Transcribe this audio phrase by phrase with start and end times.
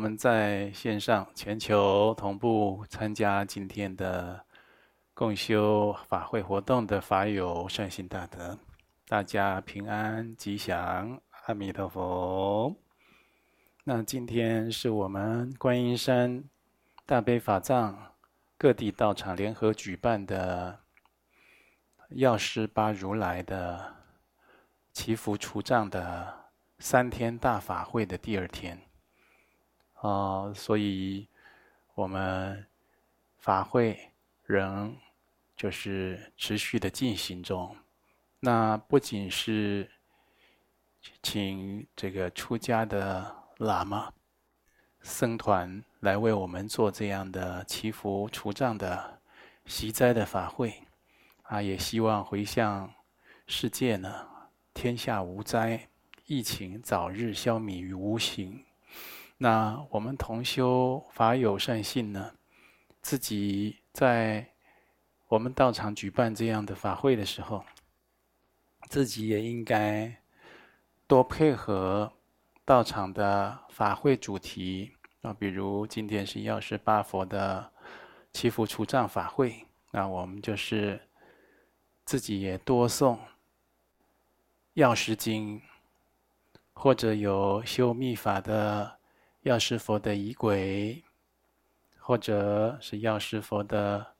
[0.00, 4.46] 我们在线上全球同步参加今天的
[5.12, 8.58] 共修法会活动的法友善心大德，
[9.06, 12.74] 大家平安吉祥，阿弥陀佛。
[13.84, 16.44] 那今天是我们观音山
[17.04, 18.14] 大悲法藏
[18.56, 20.80] 各地道场联合举办的
[22.08, 23.96] 药师八如来的
[24.94, 26.46] 祈福除障的
[26.78, 28.80] 三天大法会的第二天。
[30.00, 31.26] 啊，所以
[31.94, 32.66] 我们
[33.38, 34.10] 法会
[34.44, 34.96] 仍
[35.56, 37.76] 就是持续的进行中。
[38.40, 39.90] 那不仅是
[41.22, 44.10] 请这个出家的喇嘛
[45.02, 49.20] 僧团来为我们做这样的祈福除障的
[49.66, 50.82] 息灾的法会，
[51.42, 52.90] 啊，也希望回向
[53.46, 54.26] 世界呢，
[54.72, 55.88] 天下无灾，
[56.26, 58.64] 疫情早日消弭于无形。
[59.42, 62.34] 那我们同修法友善信呢，
[63.00, 64.46] 自己在
[65.28, 67.64] 我们道场举办这样的法会的时候，
[68.90, 70.14] 自己也应该
[71.06, 72.12] 多配合
[72.66, 77.72] 道场的法会主题啊，比如今天是药师八佛的
[78.34, 81.00] 祈福除障法会，那我们就是
[82.04, 83.16] 自己也多诵
[84.74, 85.62] 药师经，
[86.74, 88.99] 或者有修密法的。
[89.42, 91.02] 药师佛的仪轨，
[91.98, 94.14] 或者是药师佛的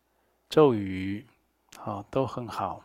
[0.49, 1.27] 咒语，
[1.77, 2.83] 好，都很好，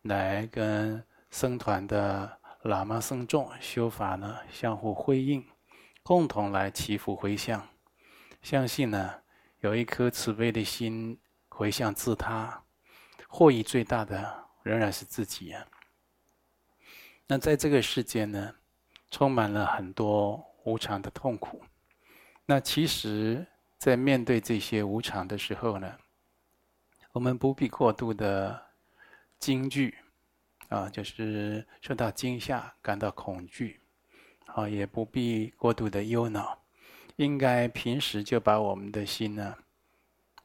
[0.00, 5.46] 来跟僧团的喇嘛僧众修法呢，相互辉映，
[6.02, 7.68] 共同来祈福回向。
[8.40, 9.16] 相信呢，
[9.60, 12.62] 有一颗慈悲的心回向自他，
[13.28, 15.66] 获益最大的仍然是自己啊。
[17.26, 18.54] 那在这个世间呢，
[19.10, 20.42] 充满了很多。
[20.68, 21.62] 无常的痛苦，
[22.44, 23.46] 那其实，
[23.78, 25.96] 在面对这些无常的时候呢，
[27.12, 28.66] 我们不必过度的
[29.38, 29.96] 惊惧，
[30.68, 33.80] 啊，就是受到惊吓、感到恐惧，
[34.46, 36.62] 啊，也不必过度的忧恼，
[37.16, 39.56] 应该平时就把我们的心呢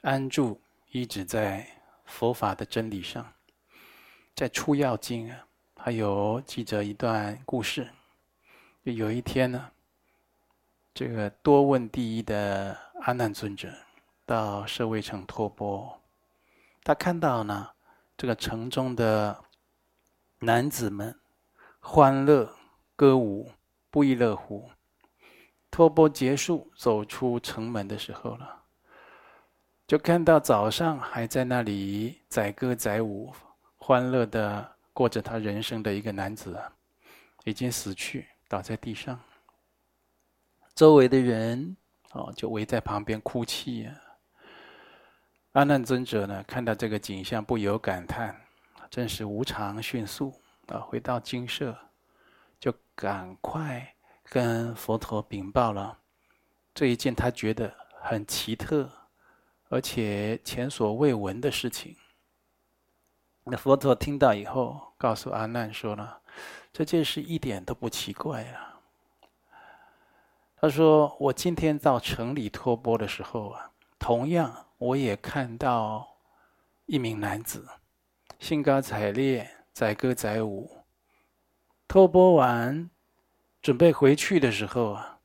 [0.01, 0.61] 安住、
[0.91, 1.67] 一直在
[2.05, 3.33] 佛法的真理上。
[4.35, 5.45] 在《出药经》啊，
[5.75, 7.89] 还有记着一段故事，
[8.85, 9.69] 就有一天呢。
[10.93, 13.67] 这个多闻第一的阿难尊者
[14.27, 15.99] 到舍卫城托钵，
[16.83, 17.71] 他看到呢，
[18.15, 19.43] 这个城中的
[20.37, 21.19] 男子们
[21.79, 22.47] 欢乐
[22.95, 23.51] 歌舞，
[23.89, 24.69] 不亦乐乎。
[25.71, 28.61] 托钵结束，走出城门的时候了，
[29.87, 33.33] 就看到早上还在那里载歌载舞、
[33.77, 36.55] 欢乐的过着他人生的一个男子，
[37.45, 39.19] 已经死去，倒在地上。
[40.75, 41.77] 周围的人
[42.13, 43.95] 哦，就围在旁边哭泣呀。
[45.51, 48.35] 阿难尊者呢，看到这个景象，不由感叹：
[48.89, 50.33] 真是无常迅速
[50.67, 50.79] 啊！
[50.79, 51.77] 回到精舍，
[52.59, 55.99] 就赶快跟佛陀禀报了
[56.73, 58.89] 这一件他觉得很奇特，
[59.69, 61.95] 而且前所未闻的事情。
[63.43, 66.19] 那佛陀听到以后，告诉阿难说了：
[66.71, 68.72] 这件事一点都不奇怪啊。
[70.63, 73.69] 他说：“我今天到城里托钵的时候啊，
[73.99, 76.07] 同样我也看到
[76.85, 77.67] 一名男子，
[78.39, 80.85] 兴高采烈，载歌载舞。
[81.85, 82.89] 托钵完，
[83.61, 85.19] 准备回去的时候啊，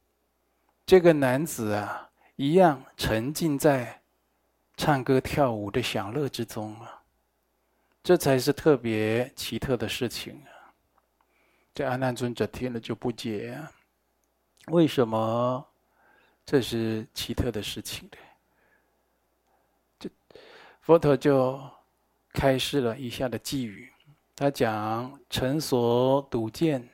[0.85, 4.03] 这个男子啊，一样沉浸在
[4.77, 7.05] 唱歌跳舞的享乐之中啊。
[8.03, 10.75] 这才是特别奇特的事情啊！
[11.73, 13.71] 这阿难尊者听了就不解啊。”
[14.71, 15.67] 为什么
[16.45, 18.19] 这是奇特的事情呢？
[19.99, 20.11] 这
[20.81, 21.61] 佛陀就
[22.33, 23.93] 开示了以下的寄语，
[24.37, 26.89] 他讲：“尘所睹见，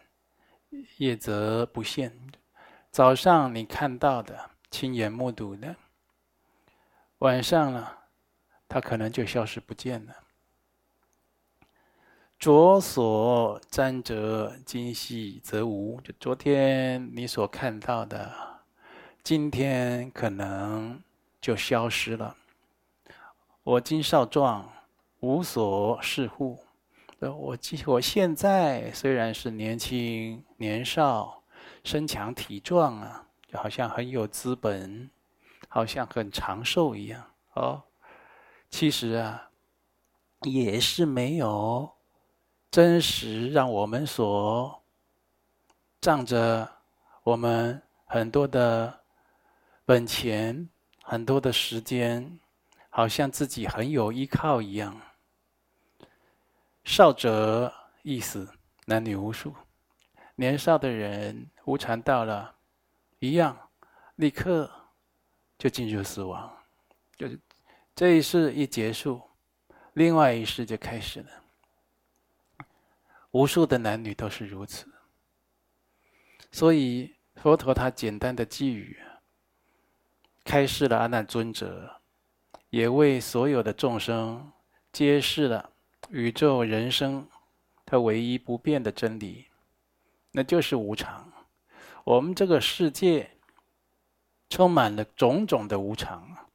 [0.97, 2.13] 夜则不现。
[2.91, 5.77] 早上你看到的、亲眼目睹的，
[7.19, 7.89] 晚上呢，
[8.69, 10.15] 它可能就消失不见了。”
[12.45, 15.99] 昨所沾者，今夕则无。
[16.03, 18.31] 就昨天你所看到的，
[19.23, 21.03] 今天可能
[21.41, 22.37] 就消失了。
[23.63, 24.71] 我今少壮，
[25.21, 26.59] 无所事乎？
[27.19, 31.43] 我今我现在虽然是年轻年少，
[31.83, 35.09] 身强体壮啊，就好像很有资本，
[35.69, 37.25] 好像很长寿一样。
[37.55, 37.85] 哦，
[38.69, 39.49] 其实啊，
[40.43, 41.94] 也是没有。
[42.75, 44.83] 真实让我们所
[46.01, 46.69] 仗着
[47.23, 49.01] 我们很多的
[49.85, 50.69] 本钱
[51.05, 52.41] 很多的时间，
[52.91, 55.01] 好像自己很有依靠一样。
[56.83, 57.73] 少者
[58.03, 58.53] 意思，
[58.87, 59.55] 男女无数，
[60.35, 62.57] 年少的人无常到了，
[63.21, 63.57] 一样，
[64.17, 64.69] 立刻
[65.57, 66.53] 就进入死亡，
[67.17, 67.39] 就是
[67.95, 69.23] 这一世一结束，
[69.93, 71.44] 另外一世就开始了。
[73.35, 74.87] 无数的男女都是如此，
[76.53, 78.97] 所以佛陀他简单的寄语，
[80.45, 82.01] 开示了阿难尊者，
[82.71, 84.53] 也为所有的众生
[84.93, 85.73] 揭示了
[86.11, 87.29] 宇宙人生
[87.85, 89.49] 它唯一不变的真理，
[90.31, 91.33] 那就是无常。
[92.05, 93.37] 我们这个世界
[94.49, 96.49] 充满了种种的无常。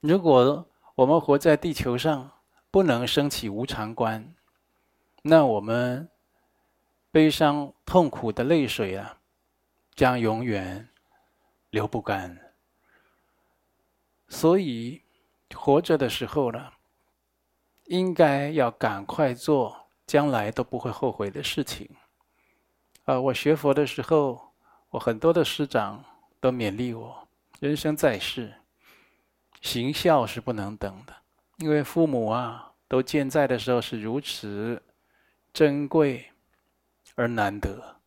[0.00, 2.30] 如果我们活在地球上，
[2.70, 4.32] 不能升起无常观。
[5.28, 6.08] 那我们
[7.10, 9.18] 悲伤痛苦的泪水啊，
[9.96, 10.88] 将永远
[11.70, 12.54] 流不干。
[14.28, 15.02] 所以
[15.52, 16.72] 活着的时候呢，
[17.86, 21.90] 应该要赶快做将来都不会后悔的事情。
[23.04, 24.52] 啊，我学佛的时候，
[24.90, 26.04] 我很多的师长
[26.38, 27.26] 都勉励我：
[27.58, 28.54] 人生在世，
[29.60, 31.12] 行孝是不能等的，
[31.58, 34.80] 因为父母啊都健在的时候是如此。
[35.56, 36.32] 珍贵
[37.14, 38.02] 而难得。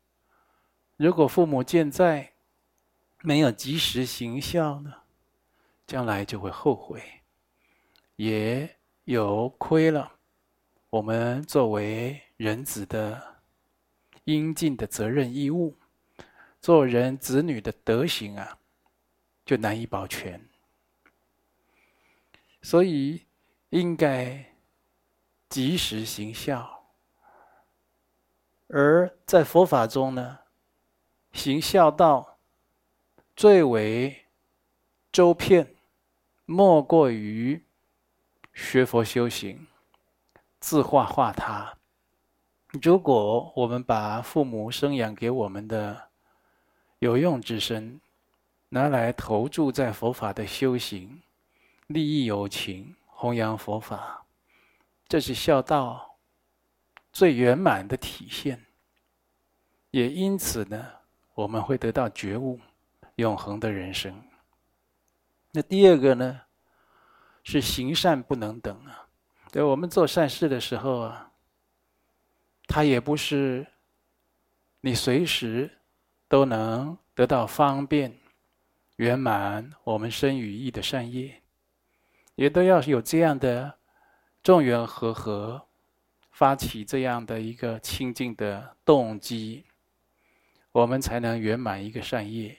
[0.98, 2.34] 如果父母健在，
[3.24, 4.94] 没有及时行孝呢，
[5.88, 7.02] 将来就会后悔，
[8.18, 10.18] 也有亏了
[10.92, 13.42] 我们作为人子的
[14.26, 15.76] 应尽的责任义务，
[16.62, 18.60] 做人子女的德行啊，
[19.44, 20.48] 就难以保全。
[22.62, 23.26] 所以
[23.72, 24.54] 应该
[25.50, 26.79] 及时行孝。
[28.72, 30.40] 而在佛法中呢，
[31.32, 32.38] 行孝道
[33.36, 34.26] 最为
[35.12, 35.76] 周遍，
[36.46, 37.64] 莫过于
[38.54, 39.66] 学佛修行，
[40.60, 41.78] 自化化他。
[42.84, 46.10] 如果我们把父母生养给我们的
[47.00, 48.00] 有用之身，
[48.70, 51.24] 拿来投注在佛法的修行，
[51.88, 54.26] 利益有情，弘扬佛法，
[55.08, 56.09] 这是孝道。
[57.20, 58.66] 最圆满的体现，
[59.92, 60.88] 也因此呢，
[61.34, 62.58] 我们会得到觉悟，
[63.18, 64.24] 永恒的人生。
[65.52, 66.40] 那第二个呢，
[67.44, 69.06] 是行善不能等啊。
[69.52, 71.30] 对，我们做善事的时候啊，
[72.68, 73.68] 它也不是
[74.80, 75.70] 你随时
[76.30, 78.18] 都能得到方便
[78.96, 81.42] 圆满我们身与意的善业，
[82.36, 83.78] 也都要有这样的
[84.42, 85.66] 众缘和合。
[86.40, 89.66] 发起这样的一个清净的动机，
[90.72, 92.58] 我们才能圆满一个善业。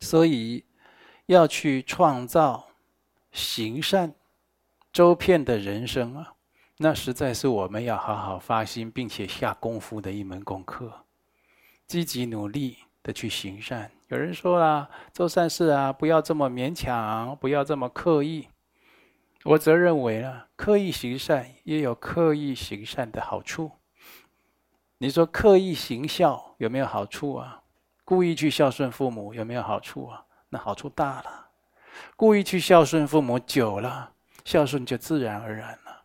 [0.00, 0.62] 所以
[1.24, 2.66] 要去创造
[3.32, 4.14] 行善
[4.92, 6.34] 周遍的人生啊，
[6.76, 10.92] 那实在是我们要好好发心并且下功夫的一门功课，
[11.86, 13.90] 积极努力的去行善。
[14.08, 18.48] 有人说啦，做善事啊，不要这么勉强，不要这么刻意。
[19.44, 23.70] 我则认为呢，刻意行善也有刻意行善的好处。
[24.98, 27.62] 你说刻意行孝有没有好处啊？
[28.04, 30.26] 故意去孝顺父母有没有好处啊？
[30.50, 31.48] 那好处大了。
[32.16, 34.12] 故意去孝顺父母久了，
[34.44, 36.02] 孝顺就自然而然了。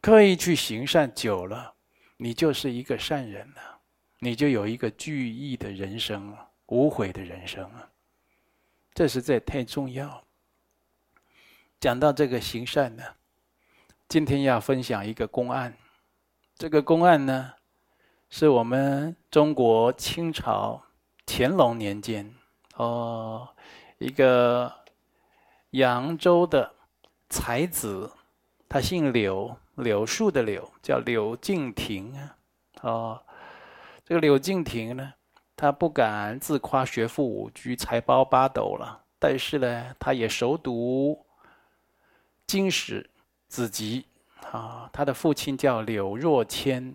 [0.00, 1.74] 刻意去行善久了，
[2.18, 3.80] 你就是一个善人了，
[4.20, 7.90] 你就有一个具义的人生了，无悔的人生了。
[8.94, 10.22] 这实在太重要。
[11.80, 13.04] 讲到这个行善呢，
[14.08, 15.76] 今天要分享一个公案。
[16.56, 17.52] 这个公案呢，
[18.30, 20.82] 是我们中国清朝
[21.24, 22.34] 乾隆年间，
[22.74, 23.48] 哦，
[23.98, 24.72] 一个
[25.70, 26.74] 扬州的
[27.28, 28.10] 才子，
[28.68, 32.36] 他姓柳，柳树的柳，叫柳敬亭啊。
[32.80, 33.22] 哦，
[34.04, 35.14] 这个柳敬亭呢，
[35.54, 41.24] 他不敢自夸学富五车、财包八斗了，但是呢，他也熟读。
[42.48, 43.08] 经史
[43.46, 44.06] 子集
[44.50, 46.94] 啊，他的父亲叫柳若谦，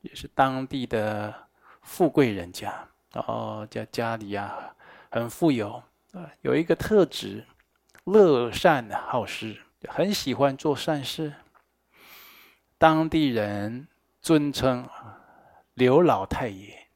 [0.00, 1.32] 也是当地的
[1.82, 4.74] 富贵人家哦，家家里呀
[5.08, 5.80] 很富有
[6.12, 7.46] 啊，有一个特质，
[8.02, 9.56] 乐善好施，
[9.86, 11.32] 很喜欢做善事。
[12.76, 13.86] 当地人
[14.20, 14.88] 尊称
[15.74, 16.88] 刘老太爷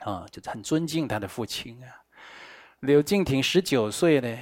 [0.00, 2.02] 啊，就很尊敬他的父亲啊。
[2.80, 4.38] 柳敬亭十九岁呢，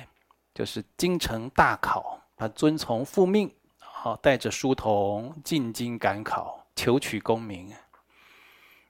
[0.54, 2.23] 就是京城大考。
[2.36, 7.72] 他遵从父命，好带着书童进京赶考，求取功名。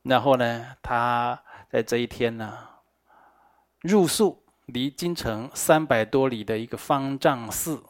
[0.02, 2.58] 然后呢，他在这一天呢，
[3.80, 7.82] 入宿离京城三百多里的一个方丈寺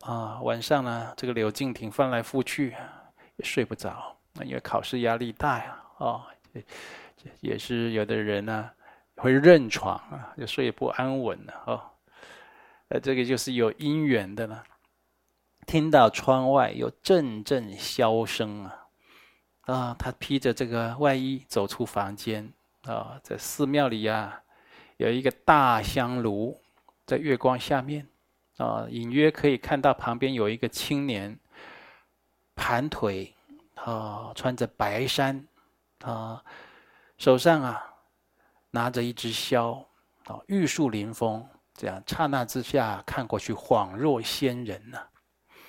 [0.00, 0.40] 啊。
[0.42, 2.74] 晚上呢，这个柳敬亭翻来覆去
[3.36, 5.78] 也睡不着，因为考试压力大呀。
[5.98, 6.22] 哦，
[7.40, 8.70] 也是有的人呢
[9.16, 11.80] 会认床啊，就睡不安稳了哦。
[12.88, 14.64] 呃，这个就是有因缘的了。
[15.66, 18.88] 听到窗外有阵阵箫声啊，
[19.62, 22.52] 啊，他披着这个外衣走出房间
[22.82, 24.42] 啊，在寺庙里呀，
[24.96, 26.60] 有一个大香炉，
[27.06, 28.06] 在月光下面
[28.58, 31.38] 啊，隐约可以看到旁边有一个青年，
[32.54, 33.32] 盘腿
[33.76, 35.46] 啊，穿着白衫
[36.02, 36.42] 啊，
[37.16, 37.82] 手上啊
[38.72, 39.84] 拿着一支箫
[40.24, 44.98] 啊，玉树临风，这样刹那之下看过去，恍若仙人呐。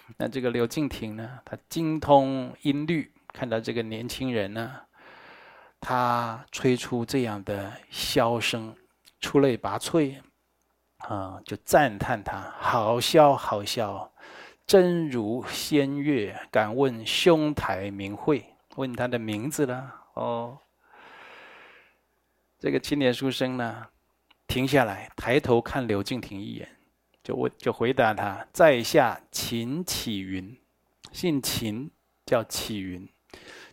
[0.17, 4.81] 那这个柳敬亭呢，他精通音律，看到这个年轻人呢，
[5.79, 8.75] 他吹出这样的箫声，
[9.21, 10.19] 出类拔萃，
[10.97, 14.09] 啊，就赞叹他好箫好箫，
[14.67, 16.35] 真如仙乐。
[16.51, 18.45] 敢问兄台名讳？
[18.75, 19.93] 问他的名字了。
[20.15, 20.57] 哦，
[22.59, 23.87] 这个青年书生呢，
[24.47, 26.69] 停下来，抬头看柳敬亭一眼。
[27.23, 30.57] 就问，就回答他，在下秦启云，
[31.13, 31.89] 姓秦，
[32.25, 33.07] 叫启云，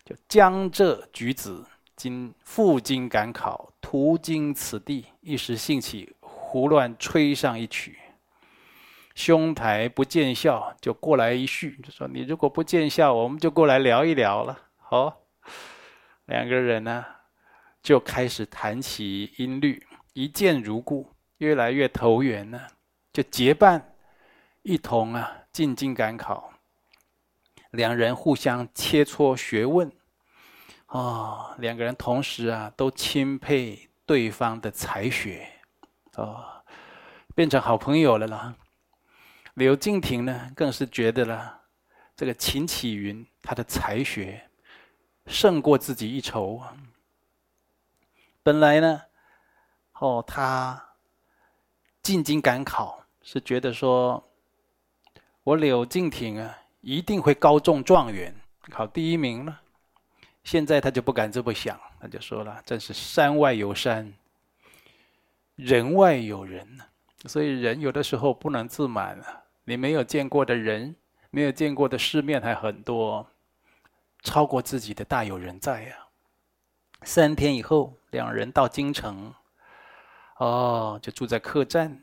[0.05, 1.67] 就江浙举子，
[1.97, 7.99] 今赴京赶考，途经此地，一时兴起，胡乱吹上一曲。
[9.17, 14.57] 兄台不见笑，就过来一叙，就说你如果不见笑，我们就过来聊一聊了。
[14.77, 15.23] 好，
[16.27, 17.05] 两个人呢，
[17.83, 22.69] 就开始谈起音律，一见如故，越来越投缘了。
[23.13, 23.95] 就结伴
[24.63, 26.53] 一同啊进京赶考，
[27.71, 29.89] 两人互相切磋学问，
[30.87, 35.51] 啊、哦，两个人同时啊都钦佩对方的才学，
[36.15, 36.63] 哦，
[37.35, 38.55] 变成好朋友了啦。
[39.55, 41.63] 刘敬亭呢更是觉得了，
[42.15, 44.49] 这个秦启云他的才学
[45.27, 46.77] 胜过自己一筹啊。
[48.43, 49.03] 本来呢，
[49.95, 50.87] 哦他。
[52.03, 53.00] 进京赶考
[53.33, 54.21] 是觉得说，
[55.45, 58.35] 我柳敬亭啊一定会高中状元，
[58.73, 59.61] 考第一名了。
[60.43, 64.13] 现在他就不敢这么想，他就说了：“真是山外有山，
[65.55, 66.67] 人外有人。
[67.27, 69.45] 所以人有的时候不能自满了。
[69.63, 70.97] 你没有见过的人，
[71.31, 73.25] 没有见过的世面还很多，
[74.25, 75.95] 超过自己的大有人在呀。”
[77.07, 79.33] 三天以后，两人到京城。
[80.39, 82.03] 哦，就住在客栈。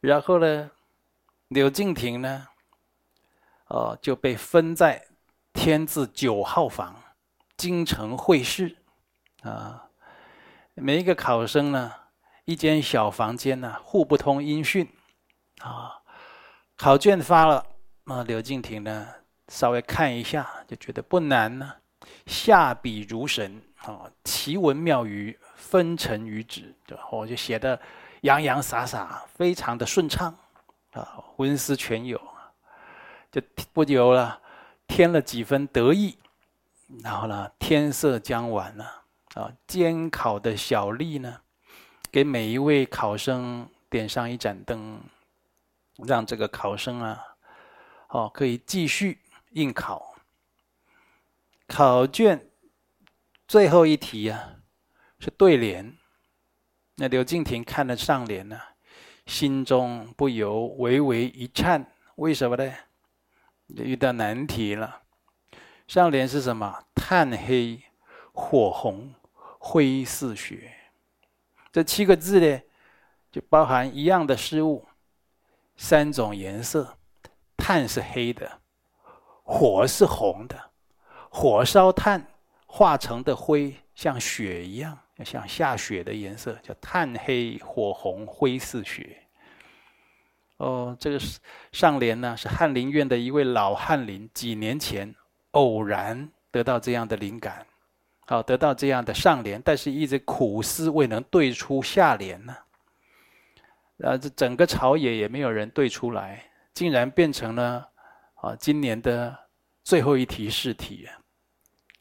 [0.00, 0.70] 然后呢，
[1.48, 2.46] 柳敬亭呢，
[3.66, 5.04] 哦，就被分在
[5.52, 6.94] 天字九号房，
[7.56, 8.76] 京城会试。
[9.42, 9.88] 啊，
[10.74, 11.92] 每一个考生呢，
[12.44, 14.88] 一间小房间呢，互不通音讯。
[15.60, 16.02] 啊，
[16.76, 17.66] 考卷发了，
[18.04, 19.08] 啊，柳敬亭呢，
[19.48, 21.74] 稍微看一下，就觉得不难呢，
[22.26, 25.38] 下笔如神，啊，奇文妙语。
[25.58, 26.74] 纷陈于纸，
[27.10, 27.78] 我就写的
[28.22, 30.36] 洋洋洒洒，非常的顺畅
[30.92, 32.20] 啊，文思泉涌，
[33.30, 33.40] 就
[33.72, 34.40] 不由了
[34.86, 36.18] 添了几分得意。
[37.02, 39.02] 然后呢，天色将晚了
[39.34, 41.40] 啊，监考的小吏呢，
[42.10, 45.00] 给每一位考生点上一盏灯，
[45.96, 47.22] 让这个考生啊，
[48.08, 49.20] 哦，可以继续
[49.50, 50.14] 应考。
[51.66, 52.48] 考卷
[53.46, 54.54] 最后一题啊。
[55.20, 55.97] 是对联，
[57.00, 58.58] 那刘敬亭看了上联呢，
[59.24, 61.92] 心中不由微微一颤。
[62.16, 62.74] 为什么呢？
[63.68, 65.02] 遇到难题了。
[65.86, 66.84] 上联是什么？
[66.96, 67.80] 炭黑
[68.32, 69.14] 火红
[69.60, 70.72] 灰似雪。
[71.70, 72.60] 这七个字呢，
[73.30, 74.84] 就包含一样的事物，
[75.76, 76.98] 三种颜色：
[77.56, 78.60] 炭是黑的，
[79.44, 80.70] 火是红的，
[81.30, 82.26] 火烧炭
[82.66, 84.98] 化成的灰像雪一样。
[85.24, 89.16] 像下雪的颜色，叫炭黑火红灰似雪。
[90.58, 91.20] 哦，这个
[91.72, 95.14] 上联呢，是翰林院的一位老翰林，几年前
[95.52, 97.64] 偶然得到这样的灵感，
[98.26, 102.56] 好，得到这样的上联，但是一直苦思未能对出下联呢。
[103.96, 106.44] 然后这整个朝野也没有人对出来，
[106.74, 107.88] 竟然变成了
[108.34, 109.36] 啊今年的
[109.82, 111.08] 最后一题试题。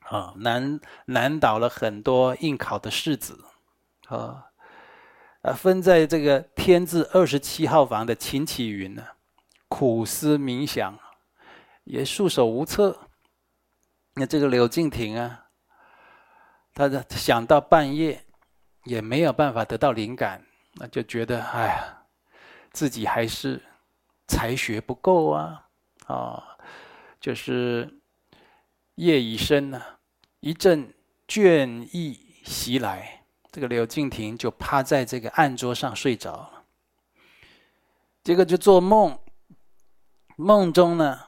[0.10, 3.44] 啊难难倒了很多应考的士子，
[4.08, 4.48] 啊，
[5.42, 9.06] 啊，分在这个天字二十七号房的秦启云呢，
[9.68, 10.98] 苦思冥想，
[11.84, 12.98] 也束手无策。
[14.14, 15.46] 那这个柳敬亭啊，
[16.74, 18.26] 他的想到半夜，
[18.86, 20.44] 也没有办法得到灵感，
[20.76, 22.04] 那就觉得哎呀，
[22.72, 23.62] 自己还是
[24.28, 25.68] 才学不够啊，
[26.08, 26.58] 啊、
[27.20, 28.00] 就是
[28.96, 29.82] 夜已深呢，
[30.40, 30.94] 一阵
[31.28, 36.64] 倦意袭来，这个柳敬亭就趴在这个案桌上睡着了。
[38.24, 39.18] 结果就做梦，
[40.36, 41.20] 梦中呢，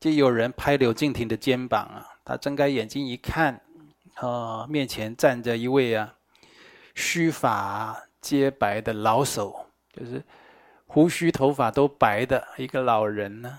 [0.00, 3.60] 就有人拍柳敬亭的肩膀啊，他睁开眼睛一看，
[4.14, 6.14] 啊、面前站着一位啊。
[6.98, 10.24] 须发皆白的老手，就是
[10.86, 13.58] 胡须头发都白的一个老人呢。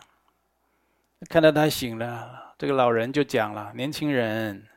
[1.30, 4.68] 看到他醒了，这个老人就讲了：“年轻人，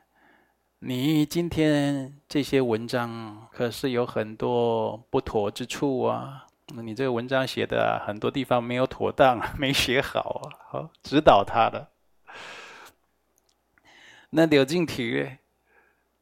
[0.79, 6.45] 你今天这些文章可是有很多不妥之处啊！
[6.75, 10.45] 你这个文章写的很多地方没有妥当， 没写好啊！
[10.69, 11.87] 好，指导他的。”
[14.29, 15.39] 那柳敬亭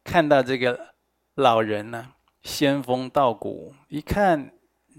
[0.05, 0.93] 看到这个
[1.35, 2.13] 老人呢？
[2.41, 4.53] 仙风道骨，一看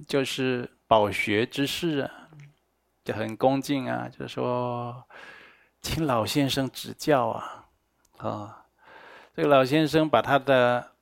[0.06, 2.28] 就是饱学之士啊，
[3.02, 5.02] 就很恭敬啊，就说
[5.80, 7.66] ：“请老先生指教啊！”
[8.18, 8.64] 啊，
[9.34, 10.92] 这个老先生把他的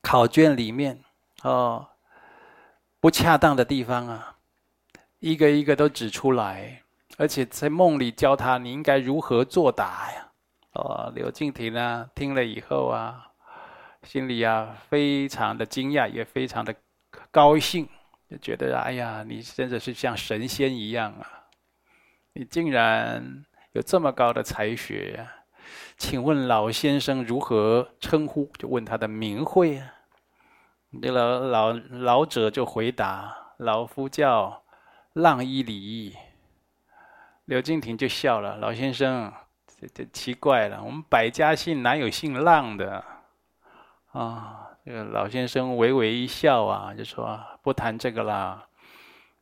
[0.00, 1.02] 考卷里面
[1.42, 1.88] 哦
[3.00, 4.36] 不恰当的地方啊，
[5.18, 6.82] 一个一个都指出来，
[7.16, 10.28] 而且在梦里教他你应该如何作答呀。
[10.74, 13.28] 哦，刘敬亭呢听了以后啊。
[14.04, 16.74] 心里啊，非常的惊讶，也非常的
[17.30, 17.88] 高兴，
[18.28, 21.46] 就觉得哎呀，你真的是像神仙一样啊！
[22.32, 25.32] 你竟然有这么高的才学呀！
[25.96, 28.50] 请问老先生如何称呼？
[28.58, 29.94] 就问他的名讳啊。
[31.00, 34.62] 这老老老者就回答：“老夫叫
[35.14, 36.14] 浪依礼。”
[37.46, 39.32] 刘敬亭就笑了：“老先生，
[39.80, 43.02] 这这奇怪了，我们百家姓哪有姓浪的？”
[44.12, 48.66] 啊，这个老先生微微一笑啊，就说不谈这个啦。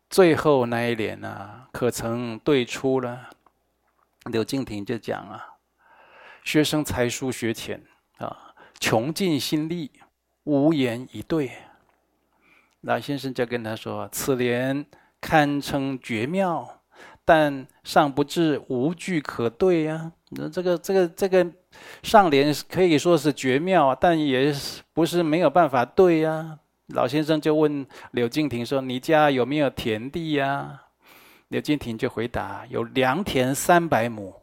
[0.09, 3.31] 最后那一联啊，可曾对出了？
[4.24, 5.44] 柳敬亭就讲啊，
[6.44, 7.83] 学生才疏学浅
[8.18, 9.90] 啊，穷尽心力，
[10.44, 11.50] 无言以对。
[12.83, 14.85] 老先生就跟他说，此联
[15.20, 16.76] 堪称绝妙。
[17.22, 20.11] 但尚不至无据可对呀。
[20.30, 21.46] 那这个这个这个
[22.02, 24.52] 上联可以说是绝妙啊，但也
[24.92, 26.59] 不是没有办法对呀。
[26.88, 30.87] 老先生就问柳敬亭说：“你家有没有田地呀？”
[31.50, 34.40] 柳敬亭就回答：“有良田三百亩。”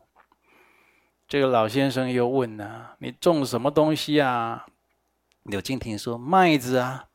[1.27, 4.65] 这个老先生又问呢：“你种什么东西啊？”
[5.43, 7.05] 柳敬亭说：“麦子啊。”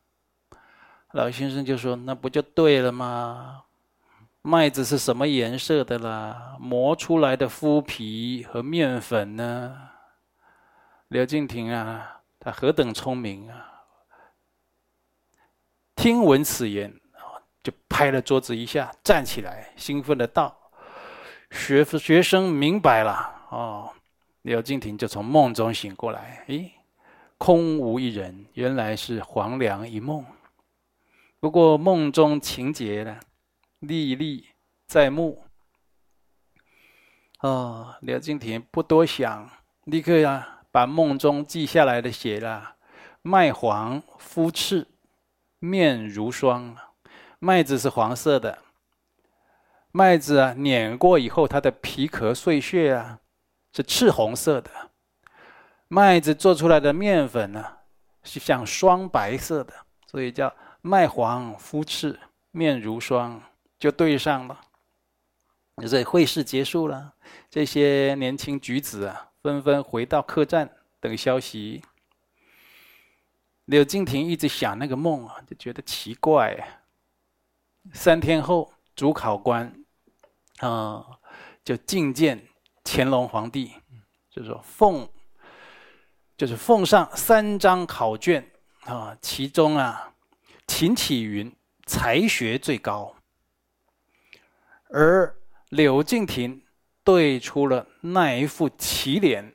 [1.13, 3.63] 老先生就说：“那不就对了吗？”
[4.41, 6.57] 麦子是什么颜色的啦？
[6.59, 9.89] 磨出来的麸皮和面粉呢？
[11.07, 13.85] 柳敬亭啊，他何等聪明啊！
[15.95, 16.99] 听闻此言，
[17.63, 20.55] 就拍了桌子一下，站起来，兴奋的道
[21.49, 23.89] ：“学学生明白了哦。”
[24.43, 26.73] 柳敬亭就从梦中醒过来，诶，
[27.37, 30.25] 空无一人，原来是黄粱一梦。
[31.39, 33.19] 不过梦中情节呢？
[33.79, 34.47] 历历
[34.85, 35.45] 在目。
[37.39, 39.49] 哦，刘敬亭不多想，
[39.85, 42.75] 立刻呀、把梦中记下来的写了：
[43.21, 44.87] 麦黄肤赤，
[45.59, 46.75] 面如霜。
[47.43, 48.59] 麦子是黄色的，
[49.91, 53.19] 麦子啊碾过以后，它的皮壳碎屑啊
[53.73, 54.71] 是赤红色的。
[55.89, 57.79] 麦子做出来的面粉呢、
[58.23, 59.73] 是像霜白色的，
[60.07, 62.17] 所以叫麦黄肤赤，
[62.51, 63.43] 面如霜。
[63.77, 64.61] 就对上了，
[65.85, 67.13] 所以会试结束了，
[67.49, 70.69] 这些年轻举子啊，纷纷回到客栈
[71.01, 71.83] 等消息。
[73.65, 76.79] 柳敬亭一直想那个梦啊，就觉得奇怪。
[77.91, 79.73] 三天后，主考官
[80.59, 81.05] 啊、
[81.63, 82.47] 就觐见
[82.83, 83.73] 乾隆皇帝，
[84.29, 85.09] 就说奉，
[86.37, 88.49] 就是奉上三张考卷
[88.85, 90.13] 啊，其中啊，
[90.67, 91.53] 秦启云
[91.85, 93.13] 才学最高。
[94.89, 95.35] 而
[95.69, 96.63] 柳敬亭
[97.03, 99.53] 对出了那一副奇联，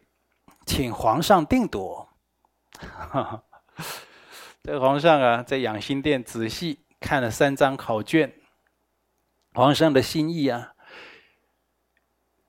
[0.66, 2.08] 请皇上定夺。
[4.62, 8.32] 这皇上啊，在养心殿仔细看了三张考卷。
[9.54, 10.74] 皇上的心意啊，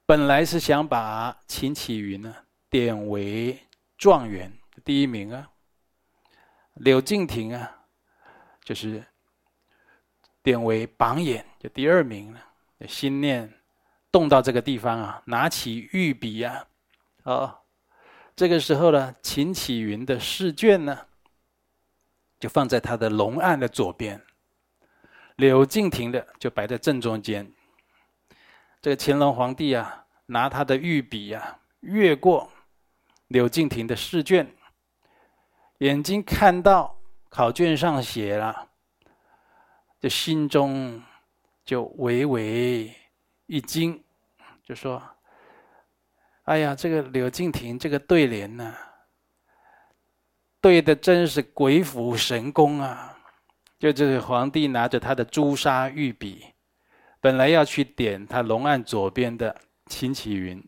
[0.06, 2.36] 本来是想把秦启云呢
[2.70, 3.58] 点为
[3.98, 4.52] 状元
[4.84, 5.50] 第一名啊，
[6.74, 7.86] 柳敬亭啊，
[8.64, 9.04] 就是
[10.44, 12.46] 点为榜眼就第二名了。
[12.88, 13.52] 心念
[14.12, 16.68] 动到这个地方啊，拿起御笔啊，
[17.24, 17.60] 哦，
[18.36, 21.08] 这个时候呢，秦启云的试卷呢，
[22.40, 24.24] 就放在他的龙案的左边，
[25.40, 27.50] 柳敬亭的就摆在正中间。
[28.82, 32.52] 这个乾隆皇帝啊，拿他的御笔啊，越过
[33.28, 34.46] 柳敬亭的试卷，
[35.78, 37.00] 眼睛看到
[37.30, 38.68] 考卷上写了，
[40.02, 41.02] 就心中
[41.64, 42.94] 就微微
[43.46, 44.04] 一惊，
[44.62, 45.02] 就说
[46.44, 48.76] ：“哎呀，这个柳敬亭这个对联呢、？”
[50.60, 53.16] 对的，真是鬼斧神工啊！
[53.80, 56.46] 就这个皇帝拿着他的朱砂玉笔，
[57.22, 60.62] 本来要去点他龙案左边的秦启云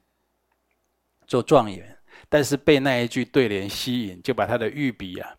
[1.28, 1.98] 做状元，
[2.30, 5.36] 但是被那一句对联吸引，就把他的玉笔啊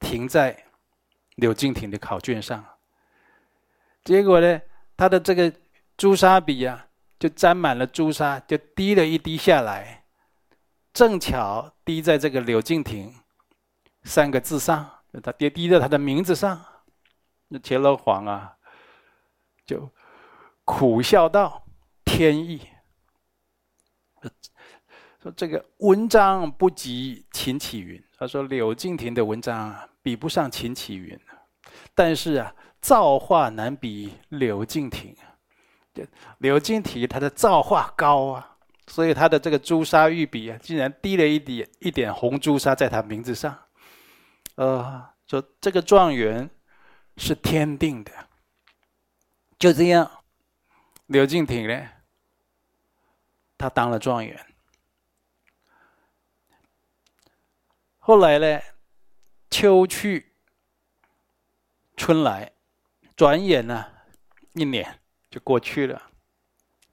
[0.00, 0.64] 停在
[1.36, 2.64] 柳敬亭的考卷上。
[4.02, 4.60] 结果呢，
[4.96, 5.52] 他的这个
[5.96, 10.04] 朱砂笔啊，就沾满了朱砂，就滴了一滴下来，
[10.92, 13.14] 正巧滴在这个柳敬亭。
[14.02, 14.90] 三个字上，
[15.22, 16.62] 他滴滴在他的名字上，
[17.54, 18.52] 那乾隆皇啊，
[19.64, 19.88] 就
[20.64, 21.64] 苦笑道
[22.04, 22.60] ：“天意。”
[25.22, 28.02] 说这个文章不及秦启云。
[28.18, 31.16] 他说柳敬亭的文章啊，比不上秦启云，
[31.94, 35.14] 但是啊，造化难比柳敬亭。
[36.38, 38.56] 柳敬亭他的造化高啊，
[38.88, 43.56] 所以他的这个朱砂玉笔啊，竟然滴了一点一点红朱砂在他名字上。
[44.56, 46.50] 呃，说这个状元
[47.16, 48.12] 是天定的，
[49.58, 50.24] 就这样，
[51.06, 51.88] 柳敬亭呢，
[53.56, 54.46] 他当了状元。
[57.98, 58.60] 后来呢，
[59.48, 60.34] 秋去
[61.96, 62.52] 春来，
[63.16, 63.86] 转眼呢，
[64.52, 65.00] 一年
[65.30, 66.10] 就过去了。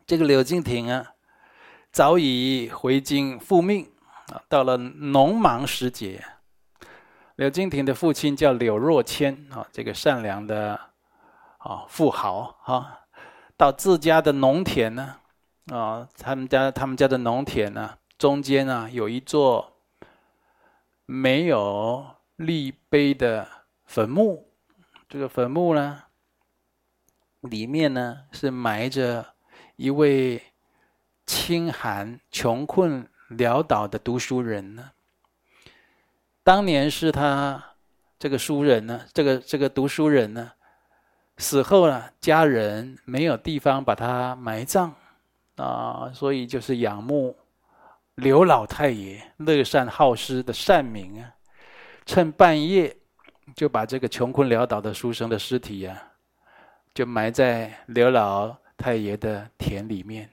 [0.06, 1.16] 这个柳敬亭啊，
[1.92, 3.92] 早已回京复命
[4.28, 6.24] 啊，到了农忙时节。
[7.42, 10.80] 柳敬亭的父亲叫柳若谦啊，这个善良的
[11.58, 13.00] 啊富豪啊，
[13.58, 15.16] 到自家的农田呢
[15.74, 19.76] 啊，他们家他们家的农田呢，中间呢有一座
[21.08, 23.48] 没有立碑的
[23.86, 24.46] 坟墓，
[25.10, 26.04] 这个坟墓呢，
[27.40, 29.34] 里面呢是埋着
[29.78, 30.44] 一位
[31.26, 34.92] 清寒穷困潦倒的读书人呢。
[36.44, 37.64] 当年是他
[38.18, 40.52] 这个书人呢，这个这个读书人呢，
[41.38, 44.94] 死后呢，家人没有地方把他埋葬
[45.58, 47.36] 啊，所以就是仰慕
[48.16, 51.36] 刘老太爷乐善好施的善名啊，
[52.06, 52.96] 趁半夜
[53.56, 56.12] 就把这个穷困潦倒的书生的尸体呀、啊，
[56.94, 60.30] 就埋在刘老太爷的田里面。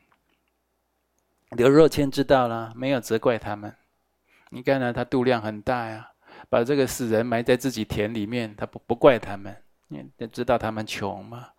[1.51, 3.75] 刘若谦知道了，没有责怪他们。
[4.51, 4.93] 你看呢？
[4.93, 6.11] 他度量很大呀，
[6.49, 9.55] 把这个死人埋在自己田里面，他不不怪他们，
[9.89, 11.51] 你知道他们穷嘛，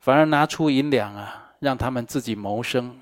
[0.00, 3.00] 反而拿出银两啊，让他们自己谋生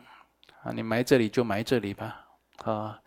[0.63, 0.73] 啊。
[0.73, 2.27] 你埋这里就埋这里吧，
[2.65, 3.01] 啊，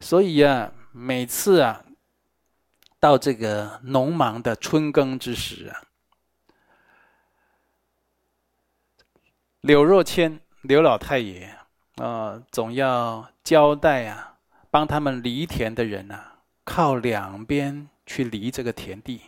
[0.00, 1.84] 所以啊，每次啊，
[2.98, 5.82] 到这个农忙的春耕之时啊，
[9.60, 11.54] 柳若谦刘老太爷
[11.96, 14.30] 啊，总要交代啊。
[14.74, 19.20] 帮他们犁田的人呐、啊，靠两边去犁这个田地。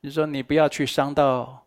[0.00, 1.66] 你说你不要去伤到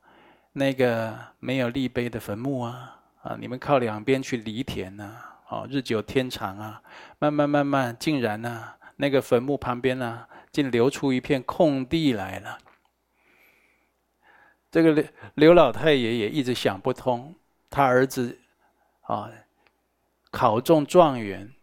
[0.54, 3.00] 那个没有立碑的坟墓啊！
[3.22, 5.18] 啊，你们靠两边去犁田呐！
[5.50, 6.82] 哦，日久天长啊，
[7.20, 12.58] 慢慢慢慢，竟然呢、啊，那个坟墓旁边呢、啊，竟留出一片空地来了。
[14.72, 15.06] 这个刘
[15.36, 17.36] 刘老太爷也一直想不通，
[17.70, 18.40] 他儿子
[19.04, 19.30] 啊，
[20.32, 21.54] 考中状元。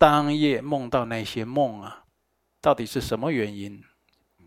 [0.00, 2.04] 当夜梦到那些梦啊，
[2.62, 3.84] 到底是什么原因？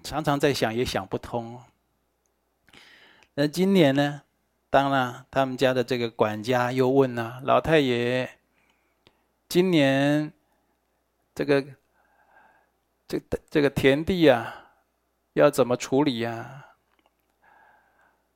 [0.03, 1.61] 常常在想，也想不通。
[3.35, 4.23] 那今年呢？
[4.71, 8.27] 当然，他们家的这个管家又问呢、啊：“老太爷，
[9.47, 10.33] 今年
[11.35, 11.63] 这个
[13.07, 14.71] 这这个田地啊，
[15.33, 16.65] 要怎么处理呀、啊？”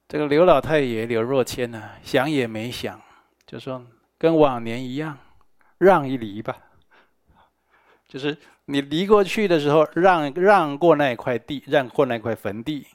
[0.07, 3.01] 这个刘老太爷刘若谦呢，想也没想，
[3.47, 3.83] 就说
[4.19, 5.17] ：“跟往年一样，
[5.79, 6.55] 让一犁吧。”
[8.07, 12.87] 就是你犁过去的时候，让让过那块地，让过那块坟地。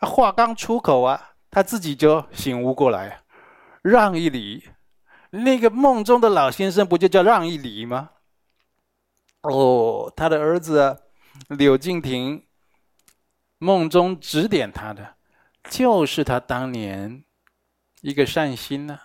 [0.00, 3.22] 话刚出口啊，他自己就醒悟过来，
[3.82, 4.62] 让一犁。
[5.30, 8.10] 那个梦中的老先生不就叫让一犁吗？
[9.42, 11.04] 哦，他的儿子、
[11.48, 12.44] 柳敬亭
[13.58, 15.16] 梦中指点他的，
[15.68, 17.24] 就是他当年
[18.02, 19.02] 一个善心呐、啊，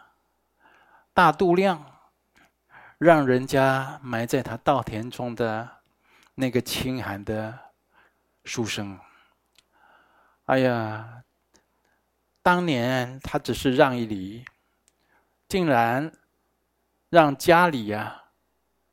[1.13, 1.92] 大度量。
[3.03, 5.69] 让人家埋在他稻田中的
[6.35, 7.59] 那个清寒的
[8.45, 8.97] 书生，
[10.45, 11.21] 哎呀，
[12.41, 14.45] 当年他只是让一礼，
[15.49, 16.13] 竟然
[17.09, 18.23] 让家里呀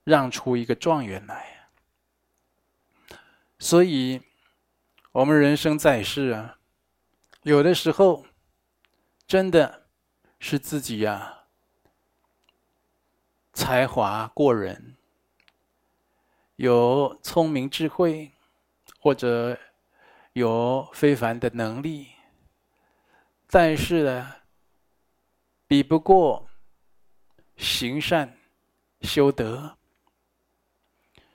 [0.02, 1.68] 让出一个状元来。
[3.60, 4.20] 所以，
[5.12, 6.58] 我们人生在世啊，
[7.42, 8.26] 有的时候
[9.24, 9.86] 真的
[10.40, 11.39] 是自己呀
[13.60, 14.96] 才华过人，
[16.56, 18.32] 有聪明智慧，
[18.98, 19.58] 或者。
[20.34, 22.06] 有非凡的能力，
[23.48, 24.36] 但是呢，
[25.66, 26.48] 比不过
[27.56, 28.38] 行善
[29.00, 29.76] 修德。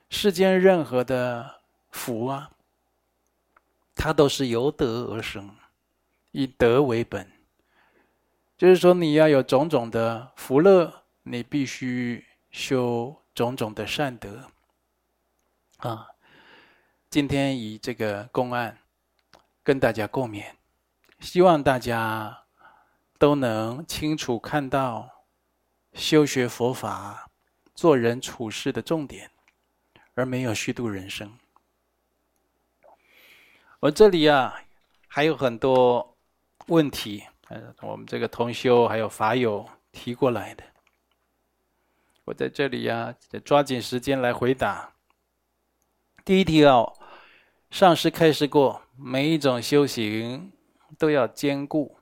[0.10, 1.62] 世间任何的
[1.92, 2.52] 福啊，
[3.94, 5.54] 它都是由德而生，
[6.32, 7.30] 以德为本。
[8.58, 14.50] 就是说，你要有种种的福乐，你必须修种种的善德。
[15.78, 16.08] 啊，
[17.10, 18.78] 今天以这个公案。
[19.64, 20.46] 跟大家共勉，
[21.22, 22.44] 希望大家
[23.18, 25.10] 都能清楚看到
[25.94, 27.32] 修学佛法、
[27.74, 29.32] 做人处事的重点，
[30.14, 31.36] 而没有虚度人生。
[33.80, 34.54] 我这里啊
[35.08, 36.16] 还有很多
[36.68, 40.64] 问题，呃，我们这个同修还有法友提过来的，
[42.26, 44.94] 我在这里呀，抓紧时间来回答。
[46.24, 46.94] 第一题哦。
[47.72, 50.54] 上师开示过，每一种修行
[50.98, 51.98] 都要兼顾，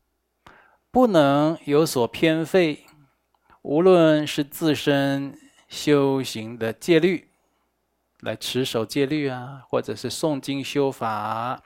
[0.91, 2.85] 不能有所偏废。
[3.63, 7.29] 无论是自身修行的戒律，
[8.19, 11.63] 来持守戒律啊，或者是诵经修法，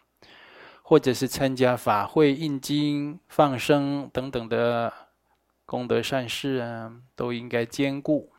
[0.81, 4.93] 或者是参加法会、印经、放生等等的
[5.65, 8.31] 功德善事啊，都应该兼顾。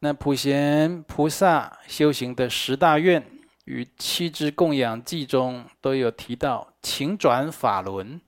[0.00, 3.24] 那普贤菩萨修行的十大愿。
[3.64, 8.18] 与七支供养记中都有提到，请转法轮。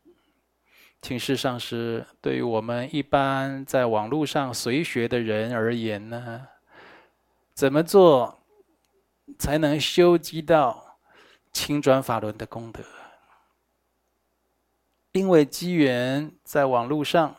[1.01, 6.47] 请示上师，对于我们一般在网络上随学的人而言呢，
[7.55, 8.43] 怎么做
[9.39, 10.99] 才能修积到
[11.51, 12.85] 请转法轮的功德？
[15.13, 17.35] 因为机缘在网络上，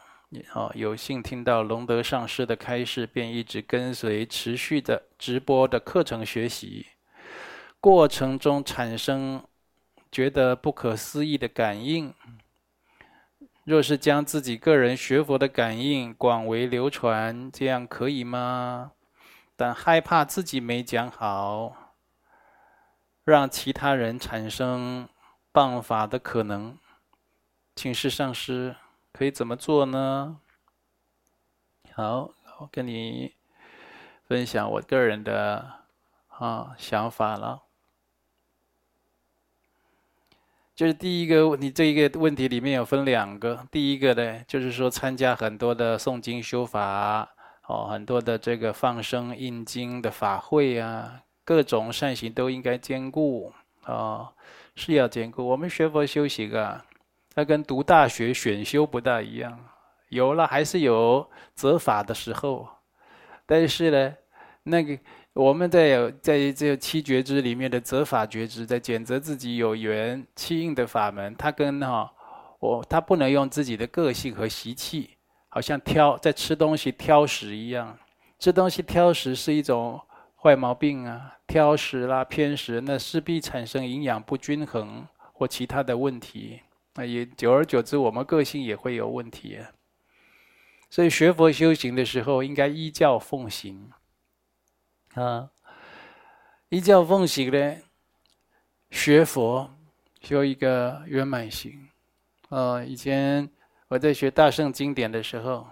[0.54, 6.88] 哦，有幸听到龙德上师的开示，便一直跟随，持续的直播的课程学习。
[7.82, 9.44] 过程中产生
[10.10, 12.14] 觉得不可思议的感应，
[13.66, 18.94] 若是将自己个人学佛的感应广为流传，这样可以吗？
[19.58, 21.96] 但害怕自己没讲好，
[23.26, 25.10] 让其他人产生
[25.52, 26.78] 谤法的可能，
[27.76, 28.76] 请示上师
[29.14, 30.40] 可以怎么做呢？
[31.94, 33.34] 好，我跟你
[34.28, 35.72] 分享我个人的
[36.30, 37.64] 啊想法了。
[40.74, 43.68] 就是第一个，你这一个问题里面有分两个。
[43.70, 47.30] 第一个呢，就是说参加很多的诵经修法，
[47.68, 53.54] 哦，很多的这个放生印经的法会啊，各种善行都应该兼顾，
[53.86, 54.34] 哦，
[54.76, 55.46] 是要兼顾。
[55.46, 56.84] 我们学佛修行啊，
[57.34, 59.58] 它跟读大学选修不大一样，
[60.10, 62.68] 有了还是有择法的时候，
[63.46, 64.14] 但是呢，
[64.64, 64.98] 那个。
[65.34, 72.12] 我们在有在这七觉知里面的择法觉知，在拣择自己有缘契应的法门，他跟哈
[72.60, 75.12] 我他不能用自己的个性和习气，
[75.48, 77.98] 好像挑在吃东西挑食一样，
[78.40, 80.02] 吃东西挑食是一种
[80.36, 86.60] 坏毛病啊，挑食啦偏食，那势必产生营养不均衡或其他的问题，
[86.96, 89.72] 那也久而久之，我们个性也会有问题啊。
[90.90, 93.92] 所以学佛修行的时候，应该依教奉行。
[95.14, 95.52] 啊，
[96.70, 97.78] 依教奉行呢，
[98.90, 99.74] 学佛
[100.22, 101.88] 修一个圆满行。
[102.50, 103.50] 呃，以前
[103.88, 105.68] 我在学大圣经典的时候，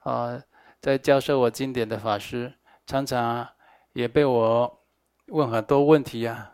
[0.00, 0.40] 啊，
[0.80, 2.54] 在教授我经典的法师，
[2.86, 3.48] 常常
[3.92, 4.84] 也被我
[5.26, 6.52] 问很多问题呀，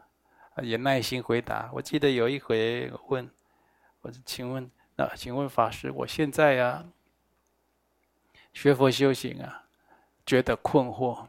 [0.63, 1.71] 也耐心回答。
[1.75, 3.31] 我记得有一回问，
[4.01, 6.85] 我说：“请问，那请问法师，我现在呀，
[8.53, 9.65] 学佛修行啊，
[10.25, 11.29] 觉得困惑。”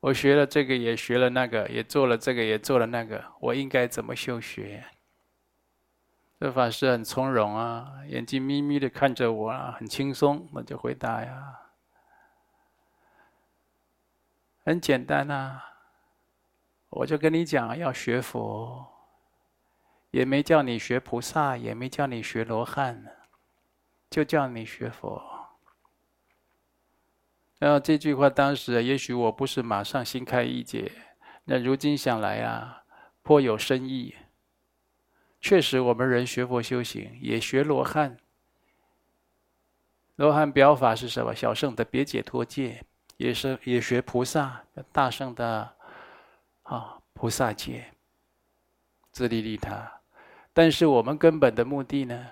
[0.00, 3.24] 我学了这个，也学了那个，也做了这个，也做了那个。
[3.38, 4.84] 我应该怎么修学？
[6.40, 11.60] 这法师很从容啊，眼睛眯眯的看着我啊，很轻松，我就回答呀，
[14.64, 15.68] 很简单啊。
[16.88, 18.84] 我就跟你讲，要学佛，
[20.12, 23.04] 也没叫你学菩萨，也没叫你学罗汉，
[24.08, 25.20] 就叫你学佛。
[27.58, 30.92] 然后这句话当时也许我不是马上心开意解，
[31.44, 32.84] 那如今想来啊，
[33.22, 34.14] 颇有深意。
[35.40, 38.18] 确实，我们人学佛修行也学罗汉。
[40.16, 41.34] 罗汉表法是什么？
[41.34, 42.84] 小圣的别解脱戒，
[43.16, 45.74] 也是也学菩萨大圣的
[46.64, 47.94] 啊菩萨戒，
[49.10, 50.01] 自利利他。
[50.52, 52.30] 但是我们根本的目的呢，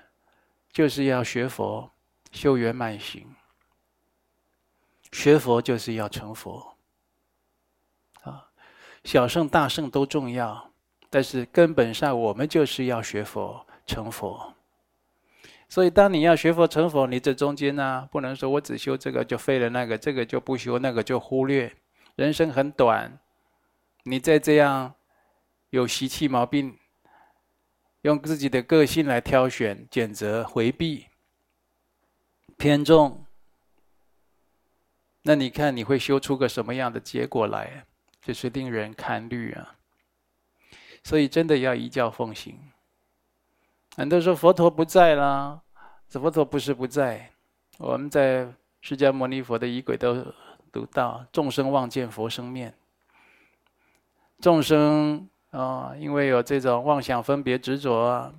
[0.73, 1.91] 就是要学佛
[2.33, 3.27] 修圆满行。
[5.13, 6.77] 学佛就是要成佛
[8.23, 8.47] 啊，
[9.03, 10.71] 小圣大圣都重要，
[11.09, 14.55] 但是根本上我们就是要学佛成佛。
[15.69, 21.73] 所以，当你要学佛成佛，你这中间呢、不能说我只修这个就废了那个，这个就不修，那个就忽略。
[22.17, 23.19] 人生很短，
[24.03, 24.95] 你再这样
[25.71, 26.77] 有习气毛病，
[28.03, 31.07] 用自己的个性来挑选、选择、回避、
[32.57, 33.25] 偏重，
[35.23, 37.85] 那你看你会修出个什么样的结果来？
[38.23, 39.77] 就是令人堪虑啊！
[41.03, 42.59] 所以，真的要一教奉行。
[43.97, 45.63] 很多说佛陀不在啦，
[46.07, 47.31] 这佛陀不是不在。
[47.79, 48.47] 我们在
[48.83, 50.35] 释迦牟尼佛的仪轨都
[50.71, 52.75] 读到：众生望见佛生面。
[54.39, 58.35] 众生啊，因为有这种妄想分别执着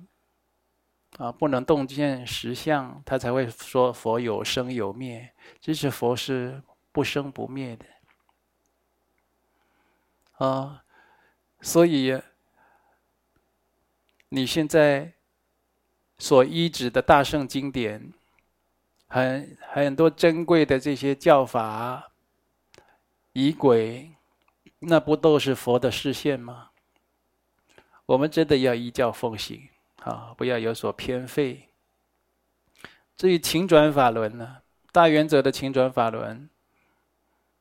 [1.18, 5.32] 啊，不能洞见实相，他才会说佛有生有灭。
[5.60, 7.86] 其实佛是不生不灭的
[10.46, 10.84] 啊，
[11.60, 12.20] 所以
[14.28, 15.12] 你现在。
[16.18, 18.12] 所依止的大圣经典，
[19.08, 22.12] 很很多珍贵的这些教法、
[23.32, 24.14] 仪轨，
[24.78, 26.70] 那不都是佛的示现吗？
[28.06, 29.68] 我们真的要依教奉行
[30.02, 31.68] 啊，不要有所偏废。
[33.16, 34.58] 至于请转法轮呢，
[34.90, 36.50] 大原则的请转法轮，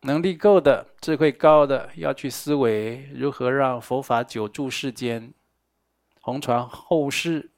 [0.02, 5.34] 能力够的、智慧高的，要去思维如何让佛法久住世间，
[6.20, 7.52] 弘传后世。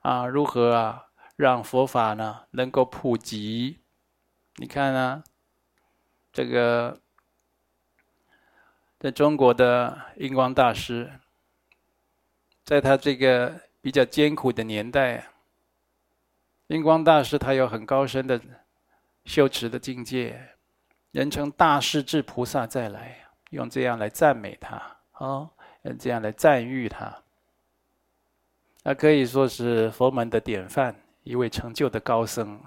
[0.00, 3.80] 啊，如何啊，让佛法呢能够普及？
[4.54, 5.24] 你看啊，
[6.32, 7.00] 这个
[9.00, 11.10] 在中国的印光大师，
[12.66, 15.24] 在他这个比较艰苦的年代，
[16.66, 18.40] 印光大师他有很高深的
[19.24, 20.48] 修持的境界，
[21.12, 24.76] 人称大势至菩萨再来，用这样来赞美他，
[25.12, 25.48] 啊，
[25.82, 27.22] 用这样来赞誉他。
[28.82, 32.60] 他可以说是佛门的典范，一位成就的高僧。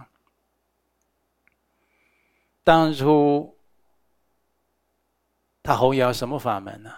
[2.63, 3.57] 当初
[5.61, 6.89] 他弘扬什么法门呢？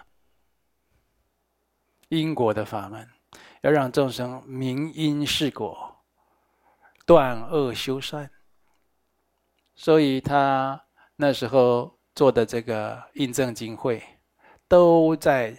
[2.12, 3.08] 因果的法门，
[3.62, 6.04] 要让众生明因释果，
[7.06, 8.30] 断恶修善。
[9.74, 10.78] 所以他
[11.16, 14.02] 那时候做的这个印证经会，
[14.68, 15.56] 都在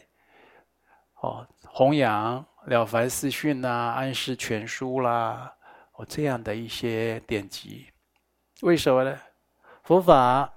[1.21, 2.45] 哦弘扬。
[2.65, 5.53] 了凡四训呐，安世全书啦，
[5.95, 7.87] 哦，这样的一些典籍，
[8.61, 9.19] 为什么呢？
[9.83, 10.49] 佛法，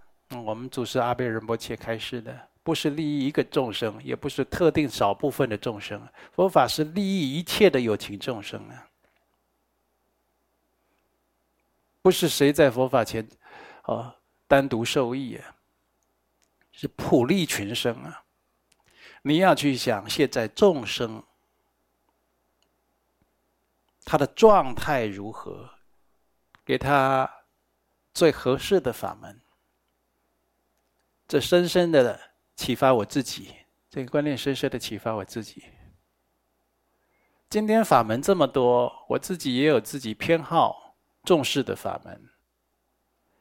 [0.45, 8.89] 我们祖师阿倍仁波切开示的，不是利益一个众生，也不是特定少部分的众生，佛法是利益一切的有情众生啊，
[12.03, 13.25] 不是谁在佛法前，
[13.85, 14.13] 哦，
[14.49, 15.55] 单独受益啊，
[16.73, 18.25] 是普利群生啊。
[19.23, 21.23] 你要去想，现在众生。
[24.05, 25.71] 他的状态如何？
[26.65, 27.33] 给他
[28.13, 29.41] 最合适的法门。
[31.29, 32.21] 这深深的
[32.57, 33.55] 启发我自己，
[33.89, 35.63] 这个观念深深的启发我自己。
[37.49, 42.29] 今天法门这么多，我自己也有自己偏好重视的法门。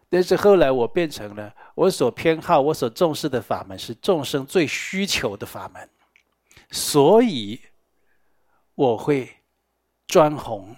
[0.07, 5.89] 但是后来我变成了我所偏好、我所重视的法门是众生最需求的法门，
[6.69, 7.59] 所以
[8.75, 9.35] 我会。
[10.07, 10.73] 专弘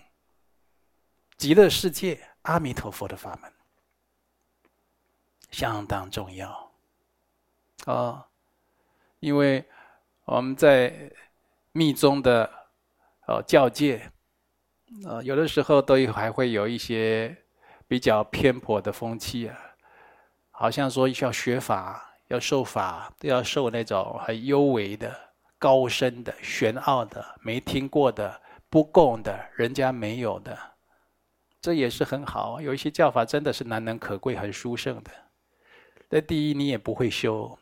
[1.35, 3.53] 极乐世界阿弥陀佛的法门，
[5.51, 6.66] 相当重要
[7.93, 8.27] 啊、
[9.19, 9.63] 因为
[10.25, 11.11] 我们在
[11.71, 12.49] 密宗的
[13.27, 14.11] 呃教界，
[15.05, 17.35] 呃，有的时候都还会有一些
[17.87, 19.57] 比较偏颇的风气啊，
[20.51, 25.15] 好像说要学法、要受法，都要受那种很幽微的、
[25.57, 28.41] 高深的、玄奥的、没听过的。
[28.69, 30.59] 不共的，人家没有的，
[31.61, 32.59] 这也是很好。
[32.59, 35.11] 有一些教法真的是难能可贵、很殊胜的。
[36.09, 37.57] 那第一，你也不会修；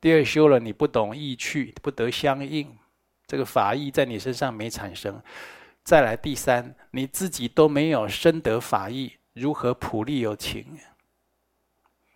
[0.00, 2.76] 第二，修了你不懂意趣，不得相应，
[3.26, 5.22] 这个法义在你身上没产生。
[5.82, 10.78] 再来，第三，你自己都没有深得法义，如何普利有情？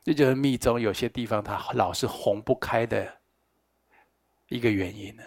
[0.02, 3.20] 这就是密宗有些地方它老是红不开的
[4.48, 5.22] 一个原因呢。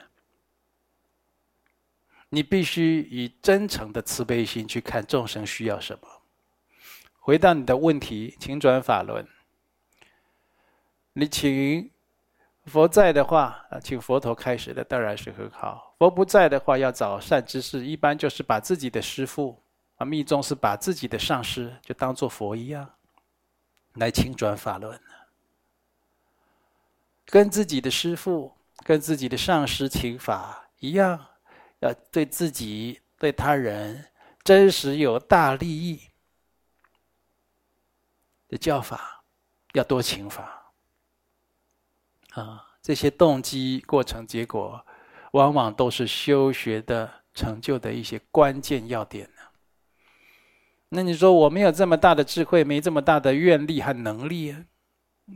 [2.29, 6.07] 你必须以真诚的慈悲心去看众生需要什么。
[7.19, 9.25] 回到你的问题，请转法轮。
[11.13, 11.91] 你请
[12.65, 15.95] 佛在的话，啊，请佛陀开始的当然是很好。
[15.99, 19.61] 佛不在的话，要找善知识，一般就是把自己的师父，
[19.97, 22.93] 啊，密宗是把自己的上师就当做佛一样，
[23.95, 24.99] 来请转法轮，
[27.25, 28.55] 跟自己的师父、
[28.85, 31.27] 跟自己的上师请法一样。
[31.79, 34.09] 要对自己、对他人
[34.41, 36.01] 真实有大利益
[38.47, 39.25] 的教法，
[39.73, 40.62] 要多请法
[42.33, 42.65] 啊！
[42.81, 44.85] 这些动机、过程、结果，
[45.31, 49.41] 往往都是修学的成就的一些关键要点呢。
[50.89, 54.65] 那你说我没有这么大的智慧，没这么大的愿力和能力啊？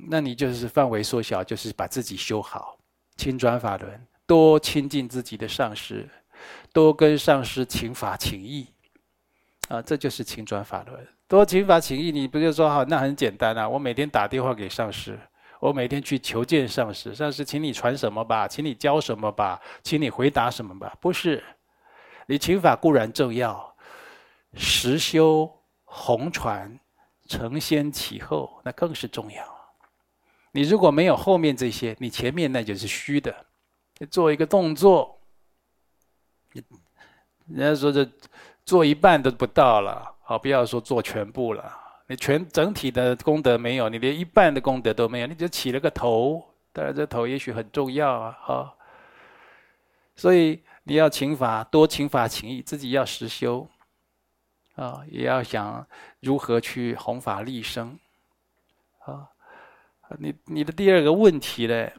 [0.10, 2.78] 那你就是范围缩小，就是把自己修好，
[3.16, 6.10] 请转法轮，多亲近自己的上师。
[6.72, 8.68] 多跟上师请法请义，
[9.70, 11.08] 啊，这就是请转法轮。
[11.28, 12.86] 多请法请义，你不就说好？
[12.86, 13.68] 那很简单啊！
[13.68, 15.18] 我每天打电话给上师，
[15.60, 17.14] 我每天去求见上师。
[17.16, 20.96] 上师，请你传什么吧，请你教什么吧，请你回答什么吧？
[21.02, 21.44] 不是，
[22.28, 23.76] 你请法固然重要，
[24.54, 25.52] 实修
[25.84, 26.80] 弘传
[27.28, 29.44] 承先启后，那更是重要。
[30.52, 33.46] 你如果没有后面这些，你前面那就是虚的。
[34.00, 35.20] 你做一个动作。
[37.48, 38.10] 人家说这
[38.66, 41.87] 做一半都不到了，好，不要说做全部了。
[42.08, 46.44] 你全整体的功德没有，你连一半的功德都没有，你就起了个头。
[46.72, 48.74] 当然，这头也许很重要啊，哈。
[50.16, 53.68] 所以你要请法，多请法请义，自己要实修
[54.76, 55.86] 啊，也要想
[56.22, 58.00] 如何去弘法利生
[59.00, 59.28] 啊。
[60.18, 61.90] 你你的第二个问题呢？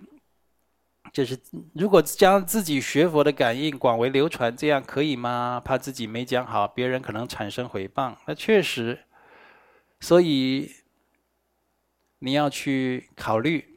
[1.13, 1.39] 就是
[1.75, 5.61] 如果将自己学佛的感应广为流传，这样可以吗？
[5.65, 8.15] 怕自己没讲好，别人可能产生诽谤。
[8.27, 8.99] 那确实，
[10.01, 10.75] 所以
[12.19, 13.77] 你要去考虑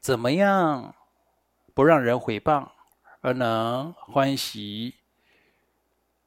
[0.00, 0.94] 怎么样
[1.72, 2.68] 不让人诽谤，
[3.20, 4.94] 而能欢喜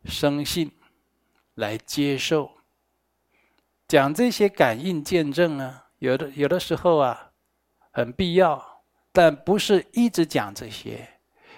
[0.05, 0.71] 生信
[1.55, 2.51] 来接受。
[3.87, 7.31] 讲这些感应见证啊，有的有的时候啊，
[7.91, 8.83] 很必要。
[9.13, 11.07] 但不是一直讲这些，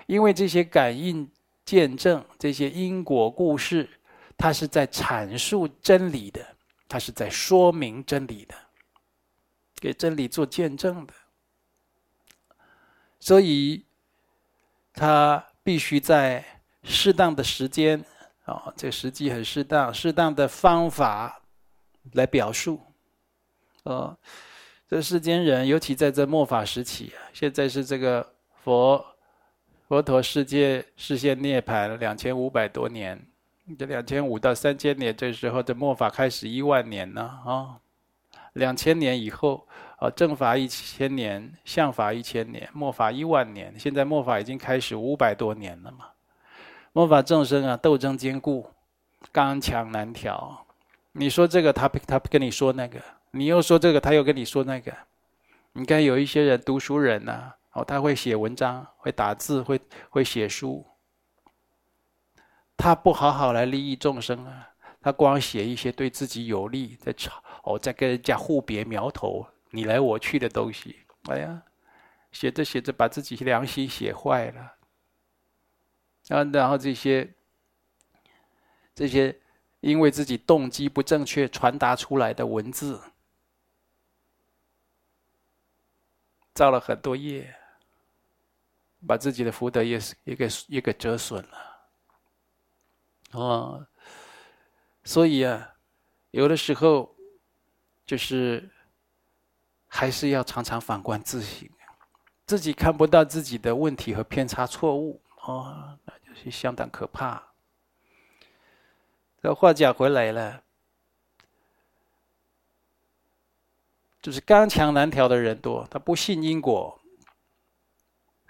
[0.05, 1.29] 因为这些感应、
[1.65, 3.89] 见证、这些因果故事，
[4.37, 6.55] 它是在阐述真理的，
[6.89, 8.55] 它是在说明真理的，
[9.75, 11.13] 给真理做见证的。
[13.19, 13.85] 所以，
[14.93, 16.43] 他必须在
[16.83, 18.03] 适当的时间
[18.45, 21.41] 啊，这个时机很适当，适当的方法
[22.13, 22.81] 来表述，
[23.83, 24.17] 啊。
[24.87, 28.33] 这世间人，尤其在这末法时期啊，现在是这个
[28.63, 29.05] 佛
[29.87, 33.23] 佛陀世界示现涅槃两千五百多年，
[33.77, 37.79] 这两千五到三千年，这时候这末法开始一万年呢啊，
[38.53, 39.67] 两千年以后
[39.97, 46.07] 啊，正法一千年，相法一千年，末法一万年，现在末法已经开始五百多年了嘛。
[46.93, 48.67] 末法众生啊，斗争坚固，
[49.31, 50.65] 刚强难调。
[51.11, 52.99] 你说这个，他他跟你说那个。
[53.31, 54.91] 你又说这个，他又跟你说那个。
[55.73, 60.83] 你看有一些人读书人呐、哦，他会写文章，会打字，会会写书。
[62.81, 64.69] 他不好好来利益众生啊，
[65.01, 71.05] 他光写一些对自己有利，在吵哦，在跟人家互别苗头，你来我去的东西。
[71.23, 71.61] 哎呀，
[72.31, 74.61] 写着写着把自己良心写坏了。
[76.29, 77.29] 啊，然后这些
[78.95, 79.37] 这些
[79.81, 83.01] 因为自己动机不正确传达出来的文字。
[86.53, 87.53] 造了很多业，
[89.05, 91.68] 把自己的福德也是也给也给折损了。
[93.31, 93.85] 哦，
[95.03, 95.75] 所以啊，
[96.31, 97.15] 有的时候
[98.05, 98.69] 就是
[99.87, 101.69] 还是要常常反观自省，
[102.45, 107.43] 自己看不到自己的问题和偏差错误，哦，那就是相当可怕。
[109.41, 110.63] 这话讲回来了。
[114.21, 116.99] 就是刚强难调的人多，他不信因果，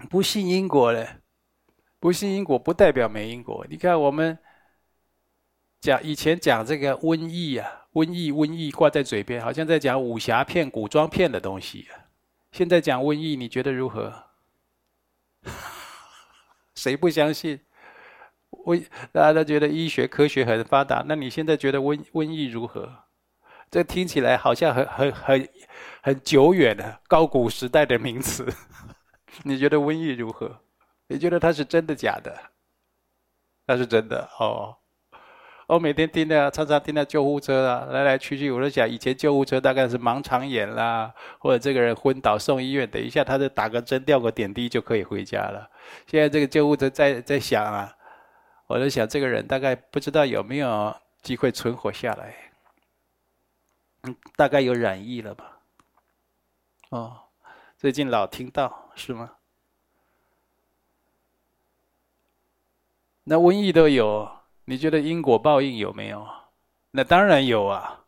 [0.09, 1.17] 不信因果嘞，
[1.99, 3.63] 不信因果不代表没因果。
[3.69, 4.35] 你看我们
[5.81, 11.87] 讲以前讲这个瘟疫啊，瘟疫瘟疫挂在嘴边，好像在讲武侠片、古装片的东西。
[12.51, 14.25] 现在讲瘟疫，你觉得如何？
[16.75, 17.61] 谁不相信？
[18.51, 23.05] 瘟大家都觉得医学科学很发达，那你现在觉得瘟瘟疫如何？
[23.71, 25.49] 这听起来好像很很很
[26.01, 28.51] 很久远的高古时代的名词，
[29.45, 30.61] 你觉得瘟疫如何？
[31.07, 32.51] 你觉得它是真的假的？
[33.67, 34.75] 那是真的哦。
[35.69, 38.49] 我每天听到，常常听到救护车啊，来来去去。
[38.49, 45.69] 我就想，以前救护车大概是盲肠炎啦，或者这个人昏倒送医院，等一下他就打个针、吊个点滴就可以回家了。
[46.07, 47.95] 现在这个救护车在在想啊，
[48.65, 52.33] 我就想，这个人大概不知道有没有机会存活下来。
[54.01, 55.59] 嗯，大概有染疫了吧？
[56.89, 57.15] 哦，
[57.77, 59.33] 最近老听到是吗？
[63.25, 64.38] 那瘟疫都有。
[64.69, 66.27] 你觉得因果报应有没有？
[66.91, 68.05] 那当然有啊。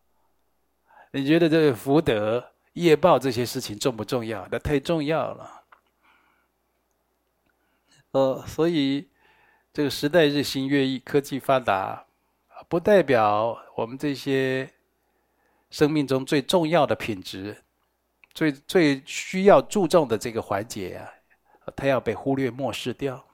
[1.10, 4.48] 你觉得这个福德业报这些事情重不重要？
[4.52, 5.64] 那太重要了。
[8.12, 9.10] 呃，所以
[9.74, 12.06] 这个时代日新月异，科技发达，
[12.70, 14.72] 不代表我们这些
[15.72, 17.58] 生命中最重要的品质、
[18.36, 21.10] 最最需要注重的这个环节啊，
[21.76, 23.26] 它要被忽略、漠视掉。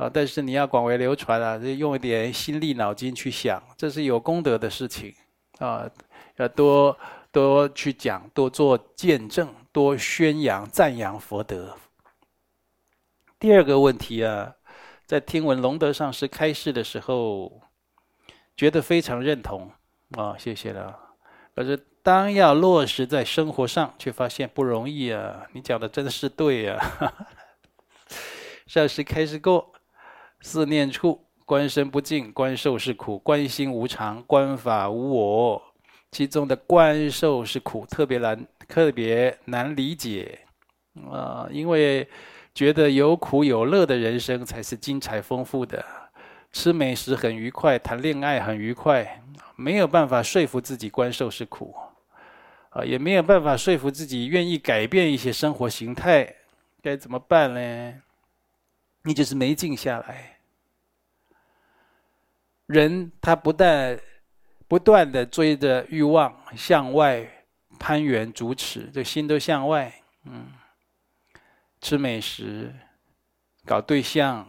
[0.00, 0.10] 啊！
[0.10, 5.14] 但是你要广为流传啊，就用一点心力、脑筋去想，这是有功德的事情
[5.58, 5.86] 啊！
[6.36, 6.98] 要多
[7.30, 11.76] 多去讲，多做见证，多宣扬、赞扬佛德。
[13.38, 14.54] 第二个问题啊，
[15.04, 17.60] 在听闻龙德上师开示的时候，
[18.56, 19.70] 觉得非常认同
[20.12, 20.98] 啊，谢谢了。
[21.54, 25.46] 可是当要落实在生活上，却发现不容易啊！
[25.52, 27.28] 你讲的真的是对啊！
[28.66, 29.74] 上师开示过。
[30.40, 35.62] 四念处，观身不净，观受是苦；观心无常，观法无我。
[36.10, 40.40] 其中的观受是苦，特别难，特别难理解
[41.08, 41.46] 啊！
[41.52, 42.08] 因为
[42.52, 45.84] 觉得有苦有乐的人生才是精彩丰富的，
[46.50, 49.22] 吃美食很愉快，谈恋爱很愉快，
[49.54, 51.74] 没有办法说服自己观受是苦
[52.70, 56.34] 啊，也没有办法说服自己愿意改变一些生活形态，
[56.82, 57.94] 该怎么办呢？
[59.02, 60.38] 你就是没静下来。
[62.66, 63.98] 人他不但
[64.68, 67.28] 不断的追着欲望向外
[67.78, 69.92] 攀援、逐驰，这心都向外，
[70.24, 70.52] 嗯，
[71.80, 72.72] 吃美食、
[73.64, 74.48] 搞对象、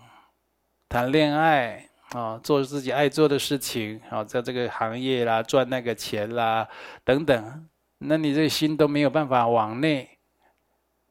[0.87, 6.67] 谈恋爱啊，做自己爱做的事情啊，在这个行业啦，赚那个钱啦，
[7.03, 10.19] 等等，那你这心都没有办法往内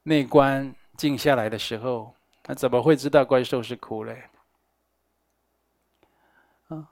[0.04, 2.14] 内观静下来的时候。
[2.50, 4.24] 那怎么会知道观兽是苦嘞？
[6.66, 6.90] 啊，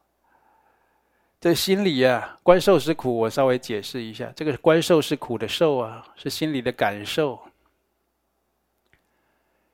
[1.41, 3.19] 这心里啊，观兽是苦。
[3.19, 7.41] 我稍微解释一下，这个观兽是苦的受啊，是心里的感受。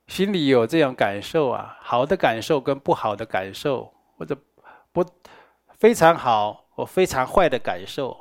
[0.07, 4.35] 心里有这样感受啊，好的感受跟不好的感受，或者
[4.91, 5.05] 不
[5.77, 8.17] 非常好或非常坏的感受，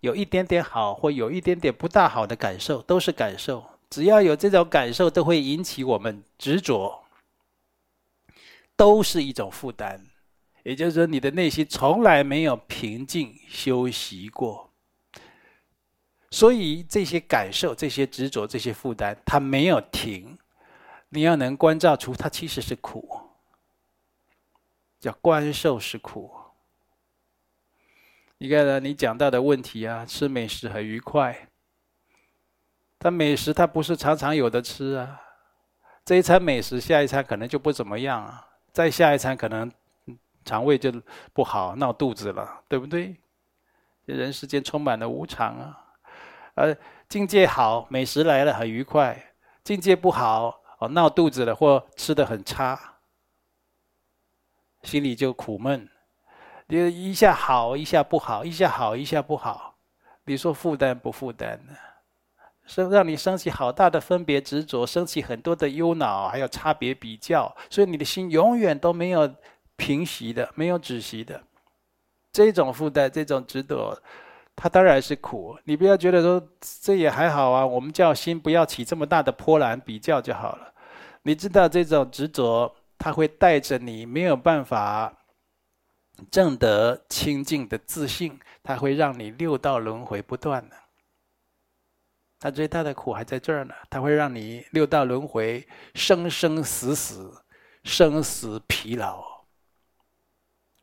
[0.00, 3.64] 有一点点好或有一点点不大好的感受，都是感受。
[3.88, 7.04] 只要有这种感受，都会引起我们执着，
[8.76, 10.06] 都是一种负担。
[10.62, 14.72] 也就是说，你的内心从来没有平静休息过，
[16.30, 20.36] 所以这些感受、这些执着、这些负担，它没有停。
[21.08, 23.08] 你要能观照出它其实是苦，
[24.98, 26.32] 叫观受是苦。
[28.38, 28.80] 你看呢？
[28.80, 31.48] 你讲到的问题啊，吃美食很愉快。
[32.98, 35.22] 但美食它不是常常有的吃啊，
[36.04, 38.45] 这一餐美食，下一餐可能就不怎么样啊，
[38.76, 39.72] 再下一餐可能
[40.44, 40.92] 肠胃就
[41.32, 43.16] 不好，闹肚子了，对不对？
[44.04, 45.82] 人世间充满了无常啊，
[46.52, 46.76] 而
[47.08, 49.16] 境界好，美食来了很愉快；
[49.64, 52.98] 境界不好，哦，闹肚子了或吃的很差，
[54.82, 55.88] 心里就苦闷。
[56.66, 59.78] 你一下好，一下不好，一下好，一下不好，
[60.26, 61.72] 你说负担不负担呢？
[62.66, 69.32] 生让你升起好大的分别执着，升起很多的忧恼，还有差别比较，所以你的心永远都没有
[69.76, 71.40] 平息的，没有止息的。
[72.32, 73.96] 这种负担，这种执着，
[74.54, 75.56] 它当然是苦。
[75.64, 80.72] 你不要觉得说这也还好啊，我们叫心不要起这么大的波澜比较就好了。
[81.22, 85.12] 你知道这种执着，它会带着你没有办法
[86.30, 90.76] 正得清净的自信，它会让你六道轮回不断的。
[92.46, 95.66] 他最大的苦还在这儿呢，他会让你六道轮回，
[95.96, 97.42] 生生死死，
[97.82, 99.20] 生死疲劳，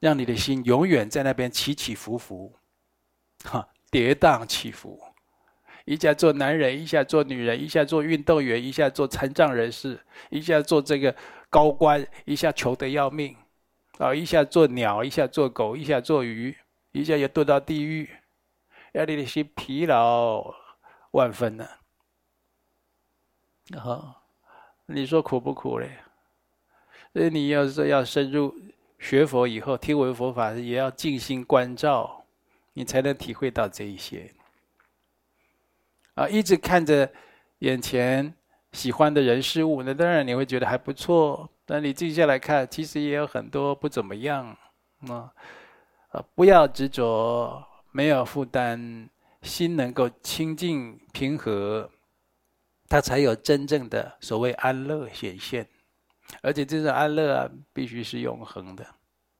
[0.02, 2.54] 让你的心永远在那边起起伏伏，
[3.46, 5.00] 哈，跌宕起伏，
[5.86, 9.98] 一下做男人，一下做女人，一下做运动员，一下做残障人士，
[10.32, 11.16] 一下做这个
[11.50, 13.34] 高官，一下穷得要命，
[14.00, 16.58] 啊，一下做鸟，一下做狗，一下做鱼，
[16.92, 18.10] 一下又堕到地狱，
[18.92, 20.62] 让你的心疲劳。
[21.14, 21.68] 万分呢，
[23.80, 24.24] 好，
[24.88, 25.98] 你说苦不苦嘞？
[27.14, 28.54] 所以你要是要深入
[28.98, 32.26] 学佛以后听闻佛法，也要静心观照，
[32.74, 34.34] 你才能体会到这一些。
[36.16, 37.12] 啊，一直看着
[37.60, 38.34] 眼前
[38.72, 41.48] 喜欢的人事物，那当然你会觉得还不错。
[41.66, 44.58] 但你静下来看，其实也有很多不怎么样。
[45.08, 45.32] 啊，
[46.34, 49.10] 不要执着，没有负担，
[49.44, 51.92] 心能够清净平和，
[52.90, 55.68] 它才有真正的所谓安乐显现。
[56.42, 58.88] 而且这种安乐啊，必须是永恒的。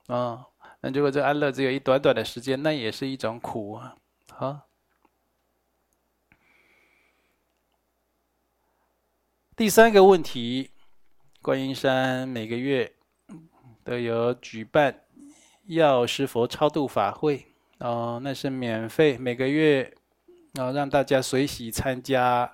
[0.08, 0.46] 啊，
[0.82, 3.96] 那如果这安乐只有一短短的时间，那也是一种苦啊。
[4.30, 4.60] 好。
[9.56, 10.72] 第三个问题，
[11.42, 12.96] 观音山每个月
[13.84, 15.06] 都有举办
[15.66, 17.53] 药师佛超度法会
[17.84, 19.94] 哦，那是免费，每个月
[20.54, 22.50] 哦让大家随喜参加，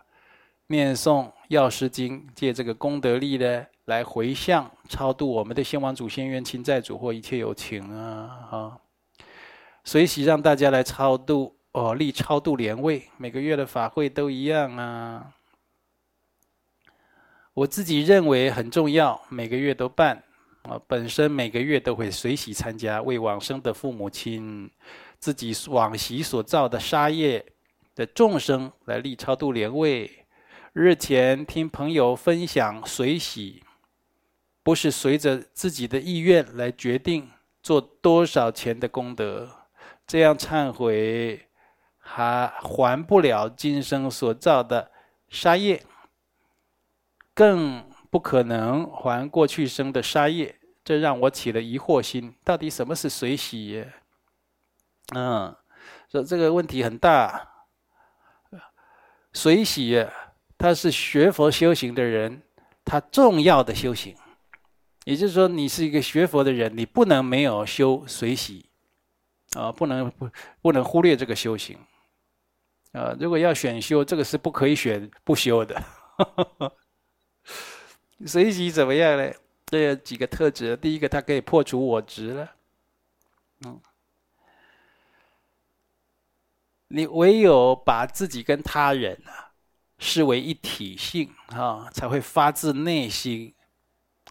[0.65, 8.81] 念诵药师经，借这个功德力呢来回向超度我们的先王祖先冤亲债主或一切有情啊哈，
[9.83, 15.31] 随喜让大家来超度哦，立超度莲位，每个月的法会都一样啊。
[17.53, 20.23] 我自己认为很重要，每个月都办。
[20.63, 24.69] 啊，本身每个月都会随喜参加，为往生的父母亲、
[25.19, 27.45] 自己往昔所造的杀业
[27.93, 30.25] 的众生来立超度莲位。
[30.73, 33.63] 日前听朋友分享随喜，
[34.63, 37.29] 不是随着自己的意愿来决定
[37.61, 39.49] 做多少钱的功德，
[40.07, 41.47] 这样忏悔
[41.97, 44.91] 还还不了今生所造的
[45.27, 45.83] 杀业。
[47.33, 52.35] 更不可能还过去生的杀业，这让我起了疑惑心。
[52.43, 53.85] 到底什么是随喜？
[55.15, 55.55] 嗯，
[56.11, 57.47] 说这个问题很大。
[59.33, 60.07] 随喜，
[60.57, 62.41] 他是学佛修行的人，
[62.83, 64.15] 他重要的修行。
[65.05, 68.69] 也就是说，你是一个学佛的人，你不能没有修随喜，
[69.55, 70.29] 啊，不能不
[70.61, 71.77] 不能忽略这个修行。
[72.91, 75.81] 啊，如果要选修，这个是不可以选不修的。
[78.25, 79.31] 随喜怎么样呢？
[79.65, 80.75] 这有几个特质。
[80.75, 82.51] 第一个，它可以破除我执了。
[83.65, 83.79] 嗯，
[86.89, 89.53] 你唯有把自己跟他人啊
[89.97, 93.53] 视为一体性啊，才会发自内心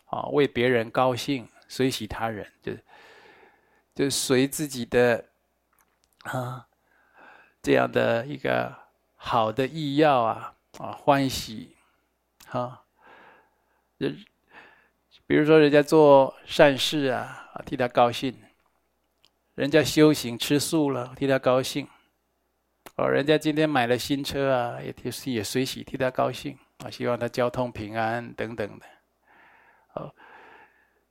[0.07, 2.73] 啊为别人高兴，随喜他人，就
[3.95, 5.25] 就随自己的
[6.23, 6.67] 啊
[7.63, 8.75] 这样的一个
[9.15, 11.77] 好的意要啊啊欢喜
[12.51, 12.83] 啊。
[13.99, 14.25] 人，
[15.27, 18.33] 比如说人家做善事啊，替他高兴；
[19.55, 21.87] 人家修行吃素了，替他高兴；
[22.99, 28.87] 哦，人家今天买了新车啊，也替也随喜替他高兴啊，希望他交通平安等等的。
[29.95, 30.13] 哦，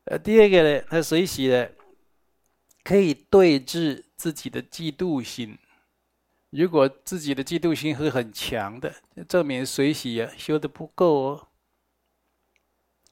[0.03, 1.71] 呃，第二个呢，他随喜的
[2.83, 5.57] 可以对治自己的嫉妒心。
[6.49, 8.93] 如果自己的嫉妒心是很强的，
[9.29, 11.47] 证明随喜啊修的不够哦。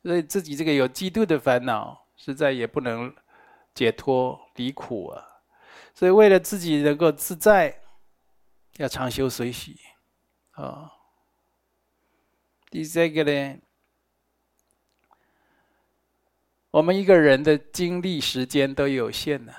[0.03, 3.15] 所以自己这个有嫉妒的烦恼，实在也不能
[3.73, 5.23] 解脱离苦啊。
[5.93, 7.79] 所以为了自己能够自在，
[8.77, 9.79] 要常修随喜
[10.51, 10.91] 啊。
[12.69, 13.57] 第三个呢，
[16.71, 19.53] 我们一个人的精力时间都有限的，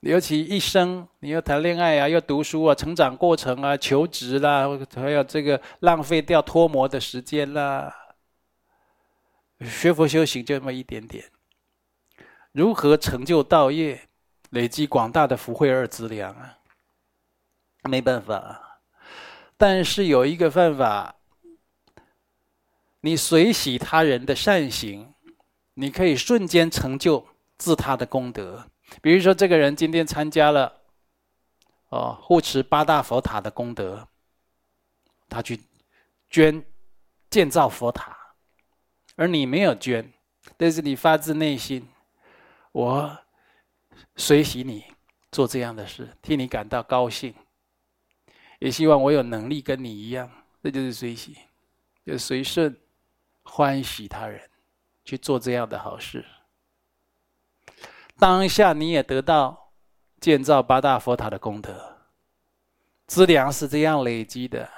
[0.00, 7.94] 尤其一生你要谈恋爱啊，要读书啊，成长过程啊，求职啦，还有这个浪费掉脱模的时间啦。
[9.60, 11.30] 学佛修行就那么一点点，
[12.52, 14.08] 如何成就道业，
[14.50, 16.58] 累积广大的福慧二资粮啊？
[17.82, 18.80] 没办法，
[19.56, 21.16] 但是有一个办法，
[23.00, 25.12] 你随喜他人的善行，
[25.74, 27.26] 你可以瞬间成就
[27.58, 28.68] 自他的功德。
[29.00, 30.80] 比如说，这个人今天参加了，
[31.88, 34.06] 哦，护持八大佛塔的功德，
[35.28, 35.60] 他去
[36.30, 36.64] 捐
[37.30, 38.16] 建造佛塔。
[39.16, 40.12] 而你没有捐，
[40.56, 41.86] 但是你发自内心，
[42.72, 43.18] 我
[44.16, 44.84] 随喜你
[45.30, 47.34] 做这样的事，替你感到高兴，
[48.62, 50.30] 也希望我有能力跟你一样，
[50.62, 51.36] 这就是随喜，
[52.06, 52.78] 就随顺
[53.42, 54.40] 欢喜他人
[55.04, 56.24] 去做这样的好事。
[58.20, 59.72] 当下你也得到
[60.20, 61.98] 建造八大佛塔的功德，
[63.08, 64.70] 资粮是这样累积的，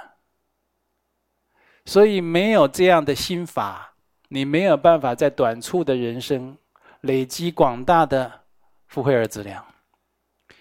[1.84, 3.96] 所以没有这样的心法。
[4.28, 6.56] 你没有办法在短促的人生
[7.02, 8.46] 累积广大的
[8.86, 9.62] 福慧二资粮，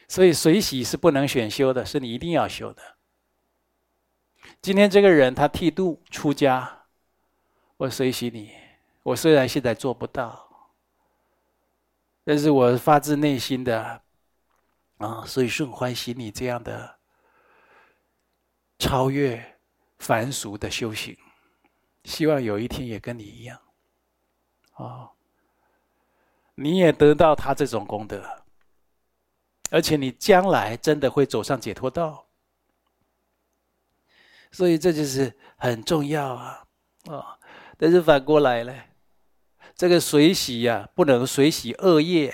[0.09, 2.92] 所以随喜是不能选修的，是你一定要修的。
[4.61, 6.85] 今天这个人他剃度出家，
[7.77, 8.51] 我随喜你。
[9.03, 10.47] 我虽然现在做不到，
[12.23, 14.01] 但是我发自内心的
[14.97, 16.99] 啊，所以顺欢喜你这样的
[18.79, 19.57] 超越
[19.99, 21.17] 凡俗的修行，
[22.05, 23.59] 希望有一天也跟你一样，
[24.75, 25.11] 啊，
[26.55, 28.43] 你也得到他这种功德，
[29.69, 32.22] 而且你将来真的会走上解脱道，
[34.53, 36.63] 所以这就是很重要啊，
[37.09, 37.37] 啊，
[37.77, 38.73] 但是反过来呢，
[39.75, 42.33] 这个随喜呀，不能随喜恶业，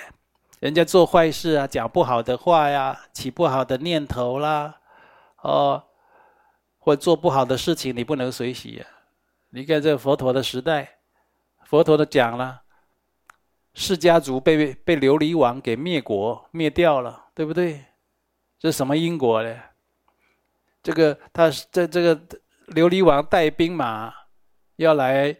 [0.59, 4.81] 人家做坏事啊，讲不好的话呀，起不好的念头啦，
[5.41, 5.85] 哦。
[6.81, 8.85] 或做不好的事情，你不能随喜呀。
[9.49, 10.99] 你看这佛陀的时代，
[11.65, 12.61] 佛陀都讲了，
[13.73, 17.85] 释迦族被被琉璃王给灭国灭掉了，对不对？
[18.57, 19.55] 这什么因果呢？
[20.81, 22.15] 这个他这这个
[22.67, 24.13] 琉璃王带兵马
[24.77, 25.35] 要来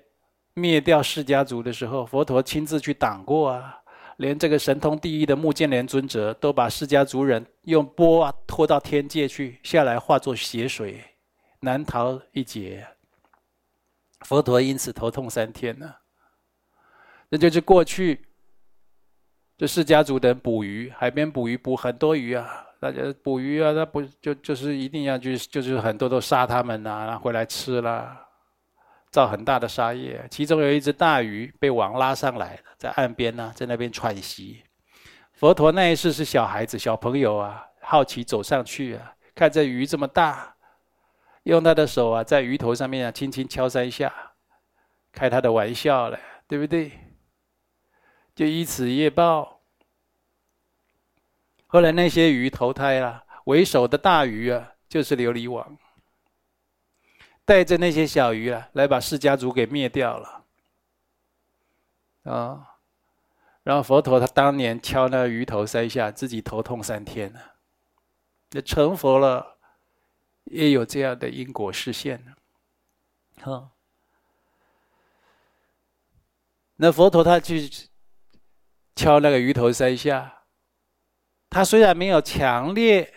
[0.53, 3.81] 灭掉释迦族的时候，佛陀亲自去挡过啊，
[4.17, 11.03] 连这个神通第一的目犍连尊者都把释迦族人用钵啊拖到天界去，下来化作血水。
[11.61, 12.87] 难逃一劫，
[14.21, 15.93] 佛陀因此头痛三天呢。
[17.29, 18.27] 这就是过去，
[19.57, 28.17] 这释迦族的人捕鱼，海边捕鱼捕很多鱼啊，大家捕鱼啊，他不就就是一定要去，就是很多都杀他们呐，然后回来吃了，
[29.11, 30.25] 造很大的杀业。
[30.31, 34.63] 其中有一只大鱼被网拉上来，在岸边呢，在那边喘息。
[35.33, 40.55] 佛陀那一世是小孩子、小朋友啊，好奇走上去啊，看这鱼这么大。
[41.43, 44.13] 用他的手啊，在鱼头上面啊，轻轻敲三下，
[45.11, 46.91] 开他的玩笑了，对不对？
[48.35, 49.58] 就以此业报。
[51.71, 55.77] 后来那些鱼投胎了，为首的大鱼啊，就是琉璃王，
[57.45, 60.45] 带着那些小鱼啊，来把释迦族给灭掉了。
[62.23, 62.75] 啊，
[63.61, 67.39] 然后佛陀他当年敲那鱼头三下，自己头痛三天呢，
[68.49, 69.57] 就成佛了。
[70.45, 72.33] 也有这样的因果实现呢，
[73.41, 73.69] 哈。
[76.77, 77.69] 那佛陀他去
[78.95, 80.38] 敲那个鱼头三下，
[81.49, 83.11] 他虽然没有强烈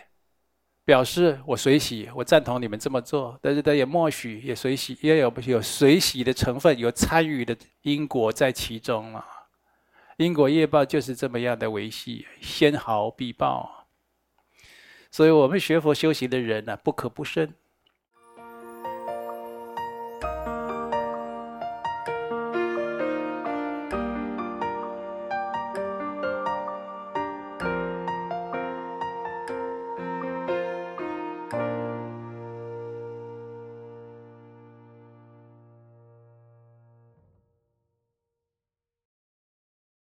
[0.85, 9.25] 表示我随喜，我赞同你们这么做，但是他也默许，也随喜，也有有随喜的成分，有参与的因果在其中了。
[10.17, 13.87] 因果业报就是这么样的维系，先毫必报。
[15.09, 17.53] 所以我们学佛修行的人呢、不可不慎